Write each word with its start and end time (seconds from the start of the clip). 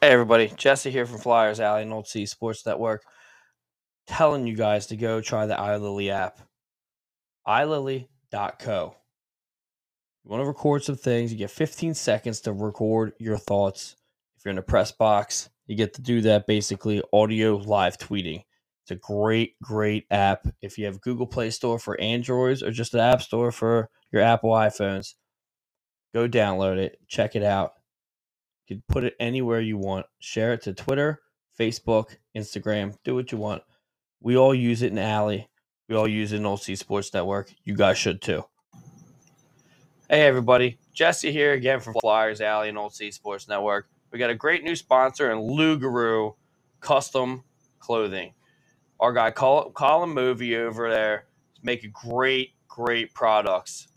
Hey 0.00 0.10
everybody, 0.10 0.52
Jesse 0.56 0.92
here 0.92 1.06
from 1.06 1.18
Flyers 1.18 1.58
Alley 1.58 1.82
and 1.82 1.92
Old 1.92 2.06
City 2.06 2.24
Sports 2.24 2.64
Network, 2.64 3.02
telling 4.06 4.46
you 4.46 4.54
guys 4.54 4.86
to 4.86 4.96
go 4.96 5.20
try 5.20 5.44
the 5.44 5.56
iLily 5.56 6.08
app, 6.08 6.38
iLily.co. 7.48 8.94
You 10.22 10.30
want 10.30 10.40
to 10.40 10.46
record 10.46 10.84
some 10.84 10.94
things, 10.94 11.32
you 11.32 11.38
get 11.38 11.50
15 11.50 11.94
seconds 11.94 12.40
to 12.42 12.52
record 12.52 13.14
your 13.18 13.38
thoughts. 13.38 13.96
If 14.36 14.44
you're 14.44 14.52
in 14.52 14.58
a 14.58 14.62
press 14.62 14.92
box, 14.92 15.50
you 15.66 15.74
get 15.74 15.94
to 15.94 16.00
do 16.00 16.20
that 16.20 16.46
basically 16.46 17.02
audio 17.12 17.56
live 17.56 17.98
tweeting. 17.98 18.44
It's 18.84 18.92
a 18.92 18.94
great, 18.94 19.60
great 19.60 20.06
app. 20.12 20.46
If 20.62 20.78
you 20.78 20.86
have 20.86 21.00
Google 21.00 21.26
Play 21.26 21.50
Store 21.50 21.80
for 21.80 22.00
Androids 22.00 22.62
or 22.62 22.70
just 22.70 22.94
an 22.94 23.00
App 23.00 23.20
Store 23.20 23.50
for 23.50 23.90
your 24.12 24.22
Apple 24.22 24.50
iPhones, 24.50 25.14
go 26.14 26.28
download 26.28 26.76
it, 26.76 27.00
check 27.08 27.34
it 27.34 27.42
out. 27.42 27.72
You 28.68 28.76
can 28.76 28.82
put 28.86 29.04
it 29.04 29.16
anywhere 29.18 29.62
you 29.62 29.78
want. 29.78 30.04
Share 30.18 30.52
it 30.52 30.60
to 30.62 30.74
Twitter, 30.74 31.22
Facebook, 31.58 32.16
Instagram. 32.36 32.98
Do 33.02 33.14
what 33.14 33.32
you 33.32 33.38
want. 33.38 33.62
We 34.20 34.36
all 34.36 34.54
use 34.54 34.82
it 34.82 34.92
in 34.92 34.98
Alley. 34.98 35.48
We 35.88 35.96
all 35.96 36.06
use 36.06 36.34
it 36.34 36.36
in 36.36 36.44
Old 36.44 36.60
City 36.60 36.76
Sports 36.76 37.14
Network. 37.14 37.50
You 37.64 37.74
guys 37.74 37.96
should 37.96 38.20
too. 38.20 38.44
Hey 40.10 40.26
everybody, 40.26 40.78
Jesse 40.92 41.32
here 41.32 41.54
again 41.54 41.80
from 41.80 41.94
Flyers 41.94 42.42
Alley 42.42 42.68
and 42.68 42.76
Old 42.76 42.94
City 42.94 43.10
Sports 43.10 43.48
Network. 43.48 43.88
We 44.12 44.18
got 44.18 44.28
a 44.28 44.34
great 44.34 44.62
new 44.64 44.76
sponsor 44.76 45.30
in 45.30 45.38
Lugaroo 45.38 46.34
Custom 46.80 47.44
Clothing. 47.78 48.34
Our 49.00 49.14
guy 49.14 49.30
Colin 49.30 50.10
Movie 50.10 50.56
over 50.56 50.90
there 50.90 51.24
is 51.54 51.62
making 51.62 51.92
great, 51.92 52.50
great 52.68 53.14
products. 53.14 53.88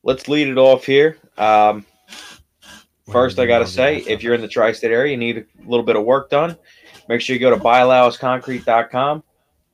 let's 0.05 0.29
lead 0.29 0.49
it 0.49 0.59
off 0.59 0.85
here. 0.85 1.17
Um, 1.39 1.85
First, 3.11 3.39
I 3.39 3.47
got 3.47 3.61
to 3.61 3.69
say, 3.69 3.99
if 3.99 4.25
you're 4.25 4.35
in 4.35 4.41
the 4.41 4.49
tri 4.49 4.73
state 4.73 4.91
area, 4.91 5.13
you 5.13 5.17
need 5.17 5.39
a 5.39 5.45
little 5.69 5.87
bit 5.87 5.95
of 5.95 6.05
work 6.05 6.29
done, 6.29 6.57
make 7.09 7.21
sure 7.21 7.35
you 7.35 7.41
go 7.41 7.51
to 7.51 7.57
buyalowusconcrete.com. 7.57 9.23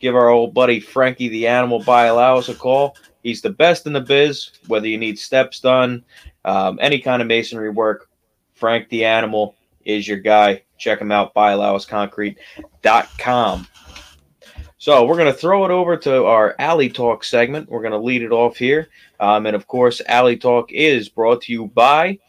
Give 0.01 0.15
our 0.15 0.29
old 0.29 0.53
buddy 0.53 0.81
Frankie 0.81 1.29
the 1.29 1.47
Animal 1.47 1.83
Bialowus 1.83 2.51
a 2.51 2.55
call. 2.55 2.95
He's 3.23 3.41
the 3.41 3.49
best 3.49 3.87
in 3.87 3.95
the 3.95 4.03
biz, 4.03 4.51
whether 4.67 4.87
you 4.87 4.99
need 4.99 5.19
steps 5.19 5.61
done, 5.61 6.05
um, 6.45 6.79
any 6.83 6.99
kind 6.99 7.23
of 7.23 7.29
masonry 7.29 7.71
work. 7.71 8.11
Frank 8.53 8.91
the 8.91 9.07
Animal 9.07 9.55
is 9.87 10.07
your 10.07 10.19
guy. 10.19 10.65
Check 10.77 11.01
him 11.01 11.11
out, 11.11 11.35
buyalowusconcrete.com. 11.35 13.67
So 14.77 15.07
we're 15.07 15.17
going 15.17 15.33
to 15.33 15.39
throw 15.39 15.65
it 15.65 15.71
over 15.71 15.97
to 15.97 16.27
our 16.27 16.55
Alley 16.59 16.91
Talk 16.91 17.25
segment. 17.25 17.71
We're 17.71 17.81
going 17.81 17.93
to 17.93 17.99
lead 17.99 18.21
it 18.23 18.33
off 18.33 18.59
here. 18.59 18.91
Um, 19.21 19.47
and 19.47 19.57
of 19.57 19.67
course, 19.69 20.03
Alley 20.07 20.37
Talk 20.37 20.71
is 20.71 21.09
brought 21.09 21.41
to 21.43 21.53
you 21.53 21.69
by– 21.69 22.19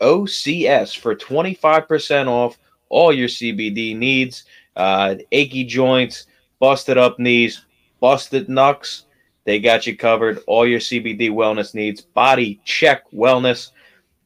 OCS 0.00 0.96
for 0.96 1.16
25% 1.16 2.28
off 2.28 2.56
all 2.88 3.12
your 3.12 3.26
CBD 3.26 3.96
needs. 3.96 4.44
Uh, 4.76 5.16
achy 5.32 5.64
joints, 5.64 6.26
busted 6.60 6.96
up 6.96 7.18
knees, 7.18 7.64
busted 7.98 8.48
knucks. 8.48 9.06
They 9.42 9.58
got 9.58 9.88
you 9.88 9.96
covered. 9.96 10.38
All 10.46 10.64
your 10.64 10.78
CBD 10.78 11.28
wellness 11.28 11.74
needs. 11.74 12.00
Body 12.00 12.60
Check 12.64 13.10
Wellness. 13.10 13.72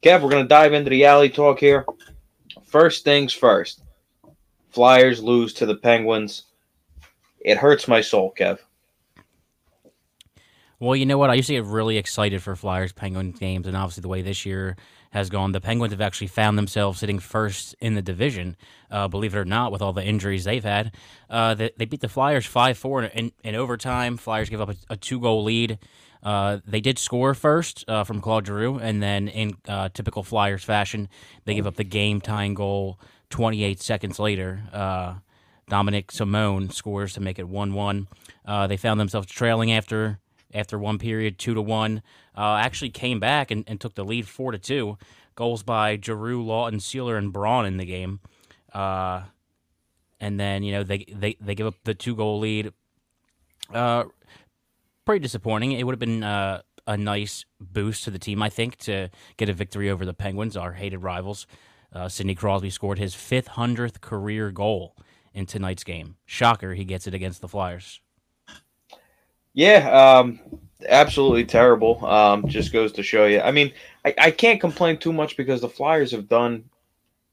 Kev, 0.03 0.21
we're 0.21 0.29
going 0.29 0.43
to 0.43 0.47
dive 0.47 0.73
into 0.73 0.91
the 0.91 1.05
alley 1.05 1.29
talk 1.29 1.57
here. 1.57 1.87
First 2.65 3.03
things 3.03 3.33
first. 3.33 3.81
Flyers 4.69 5.23
lose 5.23 5.55
to 5.55 5.65
the 5.65 5.77
Penguins. 5.77 6.43
It 7.39 7.57
hurts 7.57 7.87
my 7.87 8.01
soul, 8.01 8.31
Kev. 8.37 8.59
Well, 10.79 10.95
you 10.95 11.07
know 11.07 11.17
what? 11.17 11.31
I 11.31 11.33
used 11.33 11.47
to 11.47 11.55
get 11.55 11.65
really 11.65 11.97
excited 11.97 12.43
for 12.43 12.55
Flyers 12.55 12.91
Penguins 12.91 13.39
games, 13.39 13.65
and 13.65 13.75
obviously 13.75 14.01
the 14.01 14.09
way 14.09 14.21
this 14.21 14.45
year 14.45 14.77
has 15.09 15.27
gone, 15.31 15.51
the 15.51 15.59
Penguins 15.59 15.91
have 15.91 16.01
actually 16.01 16.27
found 16.27 16.55
themselves 16.55 16.99
sitting 16.99 17.17
first 17.17 17.75
in 17.79 17.95
the 17.95 18.01
division. 18.03 18.55
Uh, 18.91 19.07
believe 19.07 19.33
it 19.33 19.39
or 19.39 19.45
not, 19.45 19.71
with 19.71 19.81
all 19.81 19.91
the 19.91 20.05
injuries 20.05 20.43
they've 20.43 20.63
had, 20.63 20.93
uh, 21.31 21.55
they, 21.55 21.71
they, 21.77 21.85
beat 21.85 22.01
the 22.01 22.07
Flyers 22.07 22.45
five 22.45 22.77
four 22.77 23.01
in, 23.01 23.31
in, 23.43 23.55
overtime. 23.55 24.17
Flyers 24.17 24.49
give 24.49 24.61
up 24.61 24.69
a, 24.69 24.75
a 24.91 24.97
two 24.97 25.19
goal 25.19 25.43
lead. 25.43 25.79
Uh, 26.21 26.59
they 26.63 26.81
did 26.81 26.99
score 26.99 27.33
first 27.33 27.83
uh, 27.87 28.03
from 28.03 28.21
Claude 28.21 28.45
Giroux, 28.45 28.77
and 28.77 29.01
then 29.01 29.27
in 29.27 29.57
uh, 29.67 29.89
typical 29.89 30.21
Flyers 30.21 30.63
fashion, 30.63 31.09
they 31.45 31.55
give 31.55 31.65
up 31.65 31.75
the 31.75 31.83
game 31.83 32.21
tying 32.21 32.53
goal 32.53 32.99
28 33.31 33.81
seconds 33.81 34.19
later. 34.19 34.61
Uh, 34.71 35.15
Dominik 35.71 36.11
Simon 36.11 36.69
scores 36.69 37.13
to 37.13 37.19
make 37.19 37.39
it 37.39 37.47
1 37.49 37.73
1. 37.73 38.07
they 38.67 38.77
found 38.77 38.99
themselves 38.99 39.27
trailing 39.27 39.71
after 39.71 40.19
after 40.53 40.77
one 40.77 40.97
period, 40.97 41.37
two 41.37 41.53
to 41.53 41.61
one. 41.61 42.01
Uh, 42.35 42.55
actually 42.55 42.89
came 42.89 43.19
back 43.19 43.51
and, 43.51 43.63
and, 43.67 43.81
took 43.81 43.95
the 43.95 44.05
lead 44.05 44.27
four 44.27 44.51
to 44.51 44.57
two. 44.57 44.97
Goals 45.35 45.63
by 45.63 45.99
Giroux, 46.03 46.43
Lawton, 46.43 46.79
Seeler, 46.79 47.17
and 47.17 47.33
Braun 47.33 47.65
in 47.65 47.77
the 47.77 47.85
game. 47.85 48.19
Uh, 48.73 49.23
and 50.19 50.39
then 50.39 50.63
you 50.63 50.71
know 50.71 50.83
they, 50.83 51.05
they 51.13 51.35
they 51.39 51.55
give 51.55 51.67
up 51.67 51.75
the 51.83 51.93
two 51.93 52.15
goal 52.15 52.39
lead. 52.39 52.73
Uh, 53.73 54.05
pretty 55.05 55.21
disappointing. 55.21 55.73
It 55.73 55.83
would 55.83 55.93
have 55.93 55.99
been 55.99 56.23
uh, 56.23 56.61
a 56.87 56.97
nice 56.97 57.45
boost 57.59 58.03
to 58.05 58.11
the 58.11 58.19
team, 58.19 58.41
I 58.41 58.49
think, 58.49 58.77
to 58.79 59.09
get 59.35 59.49
a 59.49 59.53
victory 59.53 59.89
over 59.89 60.05
the 60.05 60.13
Penguins, 60.13 60.57
our 60.57 60.73
hated 60.73 60.99
rivals. 60.99 61.45
Uh, 61.93 62.09
Sidney 62.09 62.35
Crosby 62.35 62.69
scored 62.69 62.99
his 62.99 63.13
fifth 63.13 63.47
hundredth 63.47 64.01
career 64.01 64.51
goal 64.51 64.95
in 65.33 65.45
tonight's 65.45 65.83
game. 65.83 66.15
Shocker, 66.25 66.73
he 66.73 66.83
gets 66.83 67.07
it 67.07 67.13
against 67.13 67.41
the 67.41 67.47
Flyers. 67.47 68.01
Yeah, 69.57 69.89
um, 69.89 70.39
absolutely 70.87 71.43
terrible. 71.43 72.05
Um, 72.05 72.47
just 72.47 72.71
goes 72.71 72.91
to 72.91 73.01
show 73.01 73.25
you. 73.25 73.41
I 73.41 73.49
mean, 73.49 73.73
I, 74.05 74.13
I 74.19 74.29
can't 74.29 74.61
complain 74.61 74.99
too 74.99 75.11
much 75.11 75.35
because 75.35 75.61
the 75.61 75.67
Flyers 75.67 76.11
have 76.11 76.29
done 76.29 76.65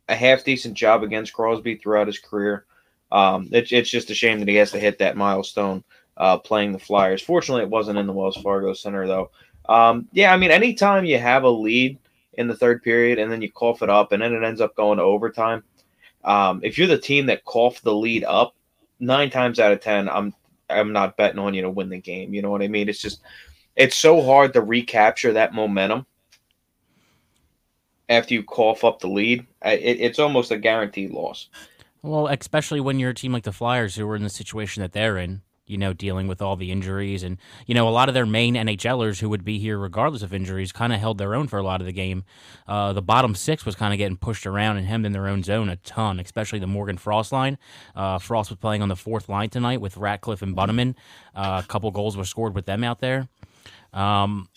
a 0.08 0.14
half 0.16 0.42
decent 0.42 0.72
job 0.72 1.02
against 1.02 1.34
Crosby 1.34 1.76
throughout 1.76 2.06
his 2.06 2.18
career. 2.18 2.64
Um, 3.12 3.50
it, 3.52 3.70
it's 3.72 3.90
just 3.90 4.08
a 4.08 4.14
shame 4.14 4.38
that 4.38 4.48
he 4.48 4.54
has 4.54 4.70
to 4.70 4.78
hit 4.78 5.00
that 5.00 5.18
milestone 5.18 5.84
uh, 6.16 6.38
playing 6.38 6.72
the 6.72 6.78
Flyers. 6.78 7.20
Fortunately, 7.20 7.62
it 7.62 7.68
wasn't 7.68 7.98
in 7.98 8.06
the 8.06 8.12
Wells 8.14 8.38
Fargo 8.38 8.72
Center 8.72 9.06
though. 9.06 9.30
Um, 9.68 10.08
yeah, 10.12 10.32
I 10.32 10.38
mean, 10.38 10.50
anytime 10.50 11.04
you 11.04 11.18
have 11.18 11.42
a 11.42 11.50
lead 11.50 11.98
in 12.32 12.48
the 12.48 12.56
third 12.56 12.82
period 12.82 13.18
and 13.18 13.30
then 13.30 13.42
you 13.42 13.52
cough 13.52 13.82
it 13.82 13.90
up 13.90 14.12
and 14.12 14.22
then 14.22 14.32
it 14.32 14.42
ends 14.42 14.62
up 14.62 14.74
going 14.76 14.96
to 14.96 15.04
overtime. 15.04 15.62
Um, 16.24 16.60
if 16.62 16.78
you're 16.78 16.86
the 16.88 16.96
team 16.96 17.26
that 17.26 17.44
coughed 17.44 17.84
the 17.84 17.94
lead 17.94 18.24
up, 18.24 18.54
nine 18.98 19.28
times 19.28 19.60
out 19.60 19.72
of 19.72 19.82
ten, 19.82 20.08
I'm 20.08 20.32
I'm 20.70 20.92
not 20.92 21.16
betting 21.16 21.38
on 21.38 21.54
you 21.54 21.62
to 21.62 21.70
win 21.70 21.88
the 21.88 22.00
game. 22.00 22.34
You 22.34 22.42
know 22.42 22.50
what 22.50 22.62
I 22.62 22.68
mean? 22.68 22.88
It's 22.88 23.00
just 23.00 23.20
it's 23.76 23.96
so 23.96 24.22
hard 24.22 24.52
to 24.52 24.60
recapture 24.60 25.32
that 25.32 25.54
momentum 25.54 26.06
after 28.08 28.34
you 28.34 28.42
cough 28.42 28.84
up 28.84 29.00
the 29.00 29.08
lead. 29.08 29.46
It, 29.64 30.00
it's 30.00 30.18
almost 30.18 30.50
a 30.50 30.58
guaranteed 30.58 31.10
loss. 31.10 31.48
Well, 32.02 32.26
especially 32.26 32.80
when 32.80 32.98
you're 32.98 33.10
a 33.10 33.14
team 33.14 33.32
like 33.32 33.44
the 33.44 33.52
Flyers, 33.52 33.96
who 33.96 34.08
are 34.08 34.16
in 34.16 34.22
the 34.22 34.28
situation 34.28 34.82
that 34.82 34.92
they're 34.92 35.16
in, 35.16 35.40
you 35.66 35.78
know, 35.78 35.92
dealing 35.92 36.26
with 36.26 36.42
all 36.42 36.56
the 36.56 36.70
injuries. 36.70 37.22
And, 37.22 37.38
you 37.66 37.74
know, 37.74 37.88
a 37.88 37.90
lot 37.90 38.08
of 38.08 38.14
their 38.14 38.26
main 38.26 38.54
NHLers 38.54 39.20
who 39.20 39.28
would 39.28 39.44
be 39.44 39.58
here 39.58 39.78
regardless 39.78 40.22
of 40.22 40.34
injuries 40.34 40.72
kind 40.72 40.92
of 40.92 41.00
held 41.00 41.18
their 41.18 41.34
own 41.34 41.48
for 41.48 41.58
a 41.58 41.62
lot 41.62 41.80
of 41.80 41.86
the 41.86 41.92
game. 41.92 42.24
Uh, 42.68 42.92
the 42.92 43.02
bottom 43.02 43.34
six 43.34 43.64
was 43.64 43.74
kind 43.74 43.94
of 43.94 43.98
getting 43.98 44.16
pushed 44.16 44.46
around 44.46 44.76
and 44.76 44.86
hemmed 44.86 45.06
in 45.06 45.12
their 45.12 45.28
own 45.28 45.42
zone 45.42 45.68
a 45.68 45.76
ton, 45.76 46.20
especially 46.20 46.58
the 46.58 46.66
Morgan 46.66 46.98
Frost 46.98 47.32
line. 47.32 47.58
Uh, 47.94 48.18
Frost 48.18 48.50
was 48.50 48.58
playing 48.58 48.82
on 48.82 48.88
the 48.88 48.96
fourth 48.96 49.28
line 49.28 49.50
tonight 49.50 49.80
with 49.80 49.96
Ratcliffe 49.96 50.42
and 50.42 50.56
Bunnaman. 50.56 50.94
Uh, 51.34 51.62
a 51.64 51.66
couple 51.66 51.90
goals 51.90 52.16
were 52.16 52.24
scored 52.24 52.54
with 52.54 52.66
them 52.66 52.84
out 52.84 53.00
there. 53.00 53.28
Um, 53.92 54.48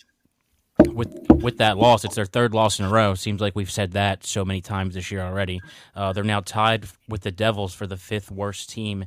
with 0.86 1.26
with 1.30 1.58
that 1.58 1.76
loss, 1.76 2.04
it's 2.04 2.14
their 2.14 2.24
third 2.24 2.54
loss 2.54 2.78
in 2.78 2.84
a 2.84 2.88
row. 2.88 3.14
Seems 3.14 3.40
like 3.40 3.56
we've 3.56 3.70
said 3.70 3.92
that 3.92 4.24
so 4.24 4.44
many 4.44 4.60
times 4.60 4.94
this 4.94 5.10
year 5.10 5.20
already. 5.20 5.60
Uh, 5.94 6.12
they're 6.12 6.24
now 6.24 6.40
tied 6.40 6.86
with 7.08 7.22
the 7.22 7.32
Devils 7.32 7.74
for 7.74 7.86
the 7.86 7.96
fifth 7.96 8.30
worst 8.30 8.70
team 8.70 9.04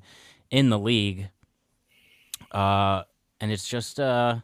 in 0.49 0.69
the 0.69 0.79
league. 0.79 1.29
Uh, 2.51 3.03
and 3.39 3.51
it's 3.51 3.67
just 3.67 3.99
uh, 3.99 4.37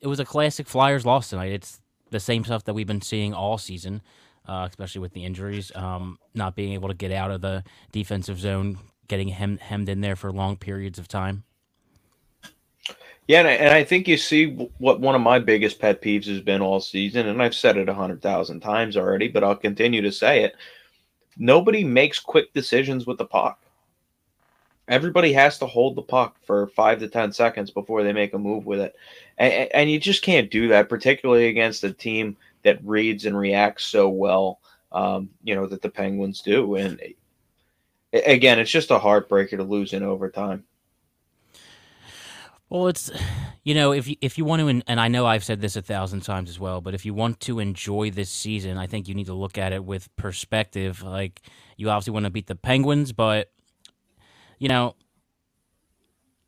it 0.00 0.06
was 0.06 0.20
a 0.20 0.24
classic 0.24 0.66
Flyers 0.66 1.04
loss 1.04 1.30
tonight. 1.30 1.52
It's 1.52 1.80
the 2.10 2.20
same 2.20 2.44
stuff 2.44 2.64
that 2.64 2.74
we've 2.74 2.86
been 2.86 3.00
seeing 3.00 3.34
all 3.34 3.58
season, 3.58 4.02
uh, 4.46 4.66
especially 4.68 5.00
with 5.00 5.12
the 5.12 5.24
injuries, 5.24 5.72
um, 5.74 6.18
not 6.34 6.54
being 6.54 6.72
able 6.72 6.88
to 6.88 6.94
get 6.94 7.12
out 7.12 7.30
of 7.30 7.40
the 7.40 7.64
defensive 7.92 8.38
zone, 8.38 8.78
getting 9.08 9.28
hem- 9.28 9.58
hemmed 9.58 9.88
in 9.88 10.00
there 10.00 10.16
for 10.16 10.32
long 10.32 10.56
periods 10.56 10.98
of 10.98 11.08
time. 11.08 11.44
Yeah, 13.26 13.38
and 13.38 13.48
I, 13.48 13.52
and 13.52 13.70
I, 13.70 13.84
think 13.84 14.06
you 14.06 14.18
see 14.18 14.70
what 14.76 15.00
one 15.00 15.14
of 15.14 15.22
my 15.22 15.38
biggest 15.38 15.78
pet 15.78 16.02
peeves 16.02 16.26
has 16.26 16.40
been 16.40 16.60
all 16.60 16.78
season, 16.78 17.26
and 17.26 17.42
I've 17.42 17.54
said 17.54 17.78
it 17.78 17.88
a 17.88 17.94
hundred 17.94 18.20
thousand 18.20 18.60
times 18.60 18.98
already, 18.98 19.28
but 19.28 19.42
I'll 19.42 19.56
continue 19.56 20.02
to 20.02 20.12
say 20.12 20.44
it. 20.44 20.54
Nobody 21.38 21.84
makes 21.84 22.20
quick 22.20 22.52
decisions 22.52 23.06
with 23.06 23.16
the 23.16 23.24
puck. 23.24 23.63
Everybody 24.86 25.32
has 25.32 25.58
to 25.58 25.66
hold 25.66 25.96
the 25.96 26.02
puck 26.02 26.36
for 26.44 26.66
five 26.68 26.98
to 27.00 27.08
ten 27.08 27.32
seconds 27.32 27.70
before 27.70 28.02
they 28.02 28.12
make 28.12 28.34
a 28.34 28.38
move 28.38 28.66
with 28.66 28.80
it, 28.80 28.94
and, 29.38 29.70
and 29.72 29.90
you 29.90 29.98
just 29.98 30.22
can't 30.22 30.50
do 30.50 30.68
that, 30.68 30.88
particularly 30.88 31.48
against 31.48 31.84
a 31.84 31.92
team 31.92 32.36
that 32.64 32.84
reads 32.84 33.24
and 33.24 33.36
reacts 33.36 33.84
so 33.84 34.08
well. 34.08 34.60
Um, 34.92 35.30
you 35.42 35.54
know 35.54 35.66
that 35.66 35.82
the 35.82 35.88
Penguins 35.88 36.42
do, 36.42 36.74
and 36.76 37.00
again, 38.12 38.58
it's 38.58 38.70
just 38.70 38.90
a 38.90 38.98
heartbreaker 38.98 39.56
to 39.56 39.64
lose 39.64 39.92
in 39.92 40.02
overtime. 40.02 40.64
Well, 42.68 42.88
it's 42.88 43.10
you 43.62 43.74
know 43.74 43.92
if 43.92 44.08
you, 44.08 44.16
if 44.20 44.36
you 44.36 44.44
want 44.44 44.60
to, 44.60 44.82
and 44.86 45.00
I 45.00 45.08
know 45.08 45.26
I've 45.26 45.44
said 45.44 45.60
this 45.60 45.76
a 45.76 45.82
thousand 45.82 46.20
times 46.20 46.50
as 46.50 46.58
well, 46.58 46.80
but 46.80 46.94
if 46.94 47.04
you 47.04 47.14
want 47.14 47.40
to 47.40 47.58
enjoy 47.58 48.10
this 48.10 48.30
season, 48.30 48.78
I 48.78 48.86
think 48.86 49.08
you 49.08 49.14
need 49.14 49.26
to 49.26 49.34
look 49.34 49.58
at 49.58 49.72
it 49.72 49.84
with 49.84 50.14
perspective. 50.16 51.02
Like 51.02 51.40
you 51.76 51.90
obviously 51.90 52.12
want 52.12 52.24
to 52.24 52.30
beat 52.30 52.46
the 52.46 52.54
Penguins, 52.56 53.12
but 53.12 53.50
you 54.64 54.68
know 54.68 54.96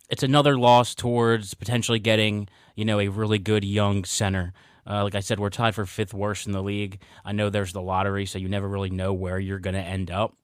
it's 0.09 0.23
another 0.23 0.59
loss 0.59 0.95
towards 0.95 1.53
potentially 1.53 1.99
getting 1.99 2.49
you 2.75 2.85
know 2.87 2.99
a 2.99 3.09
really 3.09 3.39
good 3.39 3.63
young 3.65 4.05
center. 4.05 4.55
Uh, 4.89 5.03
like 5.03 5.15
I 5.17 5.21
said, 5.21 5.39
we're 5.39 5.51
tied 5.51 5.75
for 5.75 5.85
fifth 5.85 6.15
worst 6.15 6.47
in 6.47 6.53
the 6.53 6.63
league. 6.63 7.01
I 7.25 7.33
know 7.33 7.51
there's 7.51 7.75
the 7.75 7.83
lottery, 7.83 8.25
so 8.25 8.39
you 8.39 8.49
never 8.49 8.69
really 8.69 8.89
know 8.89 9.13
where 9.13 9.39
you're 9.39 9.59
going 9.59 9.75
to 9.75 9.81
end 9.81 10.11
up. 10.11 10.35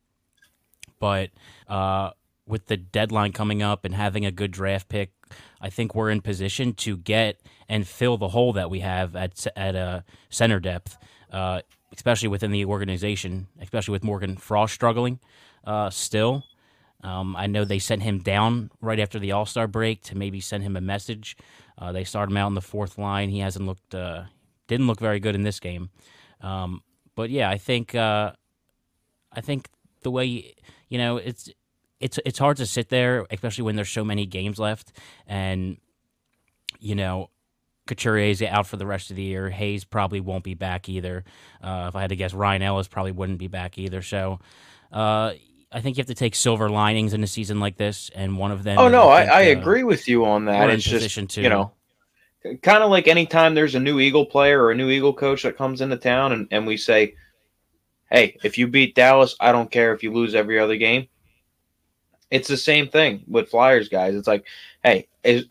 But 0.98 1.30
uh, 1.66 2.10
with 2.44 2.66
the 2.66 2.76
deadline 2.76 3.32
coming 3.32 3.62
up 3.62 3.86
and 3.86 3.94
having 3.94 4.26
a 4.26 4.32
good 4.32 4.50
draft 4.50 4.88
pick 4.88 5.12
I 5.60 5.70
think 5.70 5.94
we're 5.94 6.10
in 6.10 6.20
position 6.20 6.74
to 6.74 6.96
get 6.96 7.40
and 7.68 7.86
fill 7.86 8.18
the 8.18 8.28
hole 8.28 8.52
that 8.54 8.70
we 8.70 8.80
have 8.80 9.14
at 9.16 9.46
at 9.56 9.74
a 9.74 9.78
uh, 9.78 10.00
center 10.28 10.60
depth, 10.60 10.98
uh, 11.30 11.62
especially 11.94 12.28
within 12.28 12.50
the 12.50 12.64
organization, 12.64 13.46
especially 13.60 13.92
with 13.92 14.04
Morgan 14.04 14.36
Frost 14.36 14.74
struggling 14.74 15.20
uh, 15.64 15.90
still. 15.90 16.44
Um, 17.02 17.34
I 17.36 17.46
know 17.46 17.64
they 17.64 17.78
sent 17.78 18.02
him 18.02 18.18
down 18.18 18.70
right 18.80 19.00
after 19.00 19.18
the 19.18 19.32
All 19.32 19.46
Star 19.46 19.66
break 19.66 20.02
to 20.04 20.16
maybe 20.16 20.40
send 20.40 20.62
him 20.62 20.76
a 20.76 20.80
message. 20.80 21.36
Uh, 21.76 21.92
they 21.92 22.04
started 22.04 22.32
him 22.32 22.36
out 22.36 22.48
in 22.48 22.54
the 22.54 22.60
fourth 22.60 22.98
line. 22.98 23.28
He 23.28 23.40
hasn't 23.40 23.66
looked 23.66 23.94
uh, 23.94 24.24
didn't 24.68 24.86
look 24.86 25.00
very 25.00 25.20
good 25.20 25.34
in 25.34 25.42
this 25.42 25.60
game. 25.60 25.90
Um, 26.40 26.82
but 27.14 27.30
yeah, 27.30 27.50
I 27.50 27.58
think 27.58 27.94
uh, 27.94 28.32
I 29.32 29.40
think 29.40 29.68
the 30.02 30.10
way 30.10 30.54
you 30.88 30.98
know 30.98 31.16
it's 31.16 31.50
it's 31.98 32.18
it's 32.24 32.38
hard 32.38 32.56
to 32.58 32.66
sit 32.66 32.88
there, 32.88 33.26
especially 33.30 33.64
when 33.64 33.76
there's 33.76 33.90
so 33.90 34.04
many 34.04 34.26
games 34.26 34.58
left, 34.58 34.92
and 35.26 35.78
you 36.78 36.94
know. 36.94 37.28
Couturier's 37.88 38.40
out 38.42 38.68
for 38.68 38.76
the 38.76 38.86
rest 38.86 39.10
of 39.10 39.16
the 39.16 39.24
year. 39.24 39.50
Hayes 39.50 39.84
probably 39.84 40.20
won't 40.20 40.44
be 40.44 40.54
back 40.54 40.88
either. 40.88 41.24
Uh, 41.60 41.86
if 41.88 41.96
I 41.96 42.02
had 42.02 42.10
to 42.10 42.16
guess, 42.16 42.32
Ryan 42.32 42.62
Ellis 42.62 42.86
probably 42.86 43.10
wouldn't 43.10 43.40
be 43.40 43.48
back 43.48 43.76
either. 43.76 44.02
So, 44.02 44.38
uh, 44.92 45.32
I 45.72 45.80
think 45.80 45.96
you 45.96 46.00
have 46.00 46.08
to 46.08 46.14
take 46.14 46.34
silver 46.34 46.68
linings 46.68 47.14
in 47.14 47.22
a 47.22 47.26
season 47.26 47.60
like 47.60 47.76
this, 47.76 48.10
and 48.14 48.36
one 48.36 48.50
of 48.50 48.62
them. 48.62 48.78
Oh 48.78 48.88
no, 48.88 49.08
I, 49.08 49.22
I, 49.22 49.26
I 49.26 49.48
uh, 49.48 49.58
agree 49.58 49.84
with 49.84 50.08
you 50.08 50.24
on 50.24 50.44
that. 50.46 50.70
It's 50.70 50.84
just 50.84 51.30
to, 51.30 51.42
you 51.42 51.48
know, 51.48 51.72
kind 52.62 52.82
of 52.82 52.90
like 52.90 53.08
anytime 53.08 53.54
there's 53.54 53.74
a 53.74 53.80
new 53.80 54.00
Eagle 54.00 54.26
player 54.26 54.62
or 54.62 54.70
a 54.70 54.74
new 54.74 54.90
Eagle 54.90 55.14
coach 55.14 55.42
that 55.44 55.56
comes 55.56 55.80
into 55.80 55.96
town, 55.96 56.32
and, 56.32 56.48
and 56.50 56.66
we 56.66 56.76
say, 56.76 57.14
"Hey, 58.10 58.36
if 58.42 58.58
you 58.58 58.66
beat 58.68 58.94
Dallas, 58.94 59.34
I 59.40 59.52
don't 59.52 59.70
care 59.70 59.94
if 59.94 60.02
you 60.02 60.12
lose 60.12 60.34
every 60.34 60.58
other 60.58 60.76
game. 60.76 61.08
It's 62.30 62.48
the 62.48 62.56
same 62.56 62.88
thing 62.88 63.24
with 63.26 63.50
Flyers 63.50 63.88
guys. 63.88 64.14
It's 64.14 64.28
like, 64.28 64.46
hey, 64.82 65.08
is, 65.22 65.46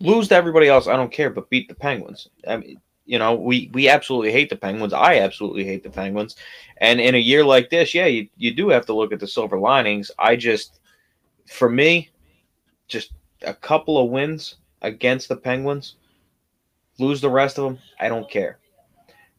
lose 0.00 0.28
to 0.28 0.34
everybody 0.34 0.68
else. 0.68 0.86
I 0.86 0.96
don't 0.96 1.12
care, 1.12 1.30
but 1.30 1.50
beat 1.50 1.68
the 1.68 1.74
Penguins. 1.74 2.28
I 2.46 2.58
mean, 2.58 2.80
you 3.08 3.18
know, 3.18 3.34
we 3.34 3.70
we 3.72 3.88
absolutely 3.88 4.30
hate 4.30 4.50
the 4.50 4.56
Penguins. 4.56 4.92
I 4.92 5.20
absolutely 5.20 5.64
hate 5.64 5.82
the 5.82 5.88
Penguins. 5.90 6.36
And 6.76 7.00
in 7.00 7.14
a 7.14 7.18
year 7.18 7.42
like 7.42 7.70
this, 7.70 7.94
yeah, 7.94 8.04
you, 8.04 8.28
you 8.36 8.54
do 8.54 8.68
have 8.68 8.84
to 8.86 8.92
look 8.92 9.12
at 9.12 9.18
the 9.18 9.26
silver 9.26 9.58
linings. 9.58 10.10
I 10.18 10.36
just, 10.36 10.78
for 11.46 11.70
me, 11.70 12.10
just 12.86 13.12
a 13.42 13.54
couple 13.54 13.96
of 13.98 14.10
wins 14.10 14.56
against 14.82 15.28
the 15.28 15.36
Penguins, 15.36 15.96
lose 16.98 17.22
the 17.22 17.30
rest 17.30 17.58
of 17.58 17.64
them. 17.64 17.78
I 17.98 18.08
don't 18.08 18.30
care. 18.30 18.58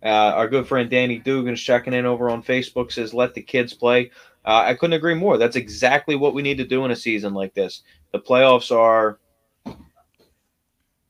Uh, 0.04 0.34
our 0.34 0.48
good 0.48 0.68
friend 0.68 0.90
Danny 0.90 1.20
Dugan 1.20 1.54
is 1.54 1.62
checking 1.62 1.94
in 1.94 2.08
over 2.08 2.32
on 2.32 2.42
Facebook. 2.42 2.92
Says, 2.92 3.14
"Let 3.14 3.36
the 3.36 3.42
kids 3.42 3.74
play." 3.76 4.10
Uh, 4.46 4.64
I 4.66 4.74
couldn't 4.74 4.94
agree 4.94 5.14
more. 5.14 5.38
That's 5.38 5.58
exactly 5.58 6.16
what 6.16 6.34
we 6.34 6.42
need 6.42 6.58
to 6.58 6.66
do 6.66 6.86
in 6.86 6.92
a 6.92 6.96
season 6.96 7.36
like 7.36 7.54
this. 7.54 7.84
The 8.14 8.20
playoffs 8.20 8.76
are 8.76 9.20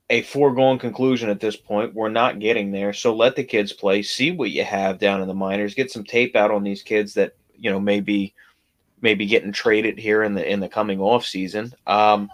a 0.10 0.24
foregone 0.24 0.80
conclusion 0.80 1.30
at 1.30 1.40
this 1.40 1.56
point. 1.56 1.94
We're 1.94 2.10
not 2.10 2.40
getting 2.40 2.72
there. 2.72 2.94
So 2.94 3.16
let 3.16 3.36
the 3.36 3.44
kids 3.44 3.74
play, 3.74 4.02
see 4.02 4.32
what 4.32 4.52
you 4.52 4.64
have 4.64 4.98
down 4.98 5.22
in 5.22 5.28
the 5.28 5.34
minors, 5.34 5.76
get 5.76 5.92
some 5.92 6.04
tape 6.04 6.36
out 6.36 6.52
on 6.52 6.64
these 6.64 6.82
kids 6.82 7.14
that, 7.14 7.36
you 7.58 7.72
know, 7.72 7.80
maybe 7.80 8.34
maybe 9.02 9.26
getting 9.26 9.54
traded 9.54 9.98
here 9.98 10.24
in 10.24 10.34
the 10.34 10.50
in 10.50 10.60
the 10.60 10.70
coming 10.70 11.00
off 11.00 11.26
season. 11.26 11.74
Um, 11.88 12.30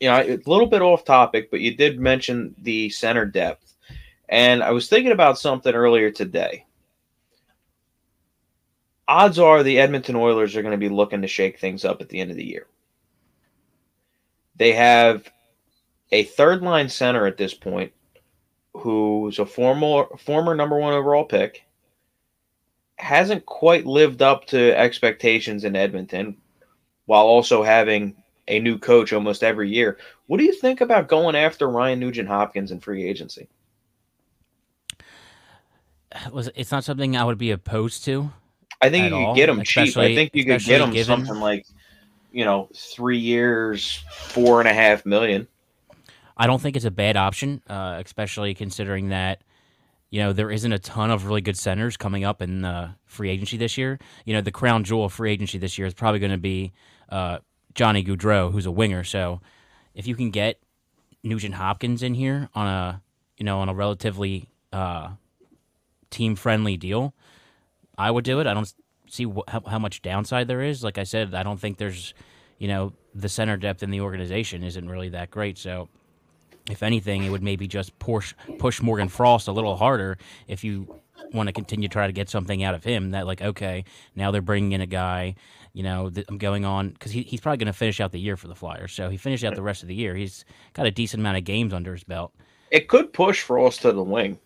you 0.00 0.08
know, 0.08 0.18
a 0.18 0.40
little 0.46 0.66
bit 0.66 0.82
off 0.82 1.04
topic, 1.04 1.50
but 1.50 1.60
you 1.60 1.76
did 1.76 2.00
mention 2.00 2.54
the 2.58 2.90
center 2.90 3.24
depth. 3.24 3.74
And 4.28 4.62
I 4.62 4.70
was 4.72 4.88
thinking 4.88 5.12
about 5.12 5.38
something 5.38 5.74
earlier 5.74 6.10
today 6.10 6.66
odds 9.12 9.38
are 9.38 9.62
the 9.62 9.78
Edmonton 9.78 10.16
Oilers 10.16 10.56
are 10.56 10.62
going 10.62 10.72
to 10.72 10.78
be 10.78 10.88
looking 10.88 11.22
to 11.22 11.28
shake 11.28 11.58
things 11.58 11.84
up 11.84 12.00
at 12.00 12.08
the 12.08 12.20
end 12.20 12.30
of 12.30 12.36
the 12.36 12.44
year. 12.44 12.66
They 14.56 14.72
have 14.72 15.30
a 16.12 16.24
third 16.24 16.62
line 16.62 16.88
center 16.88 17.26
at 17.26 17.36
this 17.36 17.54
point 17.54 17.92
who's 18.74 19.38
a 19.38 19.46
former 19.46 20.04
former 20.18 20.54
number 20.54 20.78
1 20.78 20.92
overall 20.92 21.24
pick 21.24 21.64
hasn't 22.96 23.44
quite 23.46 23.84
lived 23.84 24.22
up 24.22 24.46
to 24.46 24.78
expectations 24.78 25.64
in 25.64 25.74
Edmonton 25.74 26.36
while 27.06 27.24
also 27.24 27.62
having 27.62 28.14
a 28.48 28.60
new 28.60 28.78
coach 28.78 29.12
almost 29.12 29.42
every 29.42 29.68
year. 29.68 29.98
What 30.26 30.38
do 30.38 30.44
you 30.44 30.52
think 30.52 30.80
about 30.80 31.08
going 31.08 31.34
after 31.34 31.68
Ryan 31.68 31.98
Nugent 31.98 32.28
Hopkins 32.28 32.70
in 32.70 32.80
free 32.80 33.06
agency? 33.06 33.48
Was 36.30 36.50
it's 36.54 36.70
not 36.70 36.84
something 36.84 37.16
I 37.16 37.24
would 37.24 37.38
be 37.38 37.50
opposed 37.50 38.04
to. 38.04 38.30
I 38.80 38.90
think 38.90 39.10
you 39.10 39.26
could 39.26 39.36
get 39.36 39.46
them 39.46 39.62
cheap. 39.62 39.96
I 39.96 40.14
think 40.14 40.34
you 40.34 40.44
could 40.44 40.62
get 40.62 40.78
them 40.78 40.90
given, 40.90 41.06
something 41.06 41.40
like, 41.40 41.66
you 42.32 42.44
know, 42.44 42.68
three 42.74 43.18
years, 43.18 44.04
four 44.12 44.60
and 44.60 44.68
a 44.68 44.74
half 44.74 45.06
million. 45.06 45.48
I 46.36 46.46
don't 46.46 46.60
think 46.60 46.76
it's 46.76 46.84
a 46.84 46.90
bad 46.90 47.16
option, 47.16 47.62
uh, 47.68 48.00
especially 48.04 48.54
considering 48.54 49.10
that 49.10 49.42
you 50.10 50.20
know 50.20 50.32
there 50.32 50.50
isn't 50.50 50.72
a 50.72 50.78
ton 50.78 51.10
of 51.10 51.26
really 51.26 51.40
good 51.40 51.56
centers 51.56 51.96
coming 51.96 52.24
up 52.24 52.42
in 52.42 52.94
free 53.06 53.30
agency 53.30 53.56
this 53.56 53.76
year. 53.78 53.98
You 54.24 54.34
know, 54.34 54.40
the 54.40 54.50
crown 54.50 54.84
jewel 54.84 55.04
of 55.04 55.12
free 55.12 55.32
agency 55.32 55.58
this 55.58 55.78
year 55.78 55.86
is 55.86 55.94
probably 55.94 56.20
going 56.20 56.32
to 56.32 56.38
be 56.38 56.72
uh, 57.08 57.38
Johnny 57.74 58.04
Gaudreau, 58.04 58.50
who's 58.50 58.66
a 58.66 58.70
winger. 58.70 59.04
So 59.04 59.40
if 59.94 60.06
you 60.06 60.14
can 60.14 60.30
get 60.30 60.58
Nugent 61.22 61.54
Hopkins 61.54 62.02
in 62.02 62.14
here 62.14 62.48
on 62.54 62.66
a 62.66 63.02
you 63.36 63.44
know 63.44 63.60
on 63.60 63.68
a 63.68 63.74
relatively 63.74 64.48
uh, 64.72 65.10
team 66.10 66.34
friendly 66.36 66.76
deal, 66.76 67.14
I 67.96 68.10
would 68.10 68.24
do 68.24 68.40
it. 68.40 68.46
I 68.46 68.54
don't 68.54 68.72
see 69.08 69.24
wh- 69.24 69.48
how, 69.48 69.60
how 69.60 69.78
much 69.78 70.02
downside 70.02 70.48
there 70.48 70.62
is. 70.62 70.82
Like 70.82 70.98
I 70.98 71.04
said, 71.04 71.34
I 71.34 71.42
don't 71.42 71.60
think 71.60 71.78
there's 71.78 72.14
you 72.58 72.68
know 72.68 72.92
the 73.14 73.28
center 73.28 73.56
depth 73.56 73.82
in 73.82 73.90
the 73.90 74.00
organization 74.00 74.62
isn't 74.62 74.88
really 74.88 75.10
that 75.10 75.30
great. 75.30 75.58
So 75.58 75.88
if 76.70 76.82
anything, 76.82 77.24
it 77.24 77.30
would 77.30 77.42
maybe 77.42 77.66
just 77.66 77.98
push 77.98 78.34
push 78.58 78.80
Morgan 78.80 79.08
Frost 79.08 79.48
a 79.48 79.52
little 79.52 79.76
harder 79.76 80.18
if 80.46 80.62
you 80.62 81.00
want 81.32 81.48
to 81.48 81.52
continue 81.52 81.88
to 81.88 81.92
try 81.92 82.06
to 82.06 82.12
get 82.12 82.28
something 82.28 82.62
out 82.62 82.74
of 82.74 82.84
him. 82.84 83.10
That 83.10 83.26
like 83.26 83.42
okay, 83.42 83.84
now 84.14 84.30
they're 84.30 84.42
bringing 84.42 84.72
in 84.72 84.80
a 84.80 84.86
guy. 84.86 85.34
You 85.72 85.82
know, 85.82 86.10
that 86.10 86.26
I'm 86.28 86.36
going 86.36 86.66
on 86.66 86.90
because 86.90 87.12
he, 87.12 87.22
he's 87.22 87.40
probably 87.40 87.56
going 87.56 87.72
to 87.72 87.72
finish 87.72 87.98
out 87.98 88.12
the 88.12 88.20
year 88.20 88.36
for 88.36 88.46
the 88.46 88.54
Flyers. 88.54 88.92
So 88.92 89.08
he 89.08 89.16
finished 89.16 89.42
out 89.42 89.54
the 89.54 89.62
rest 89.62 89.80
of 89.80 89.88
the 89.88 89.94
year. 89.94 90.14
He's 90.14 90.44
got 90.74 90.84
a 90.84 90.90
decent 90.90 91.20
amount 91.20 91.38
of 91.38 91.44
games 91.44 91.72
under 91.72 91.94
his 91.94 92.04
belt. 92.04 92.34
It 92.70 92.88
could 92.88 93.14
push 93.14 93.40
Frost 93.40 93.80
to 93.82 93.92
the 93.92 94.02
wing. 94.02 94.38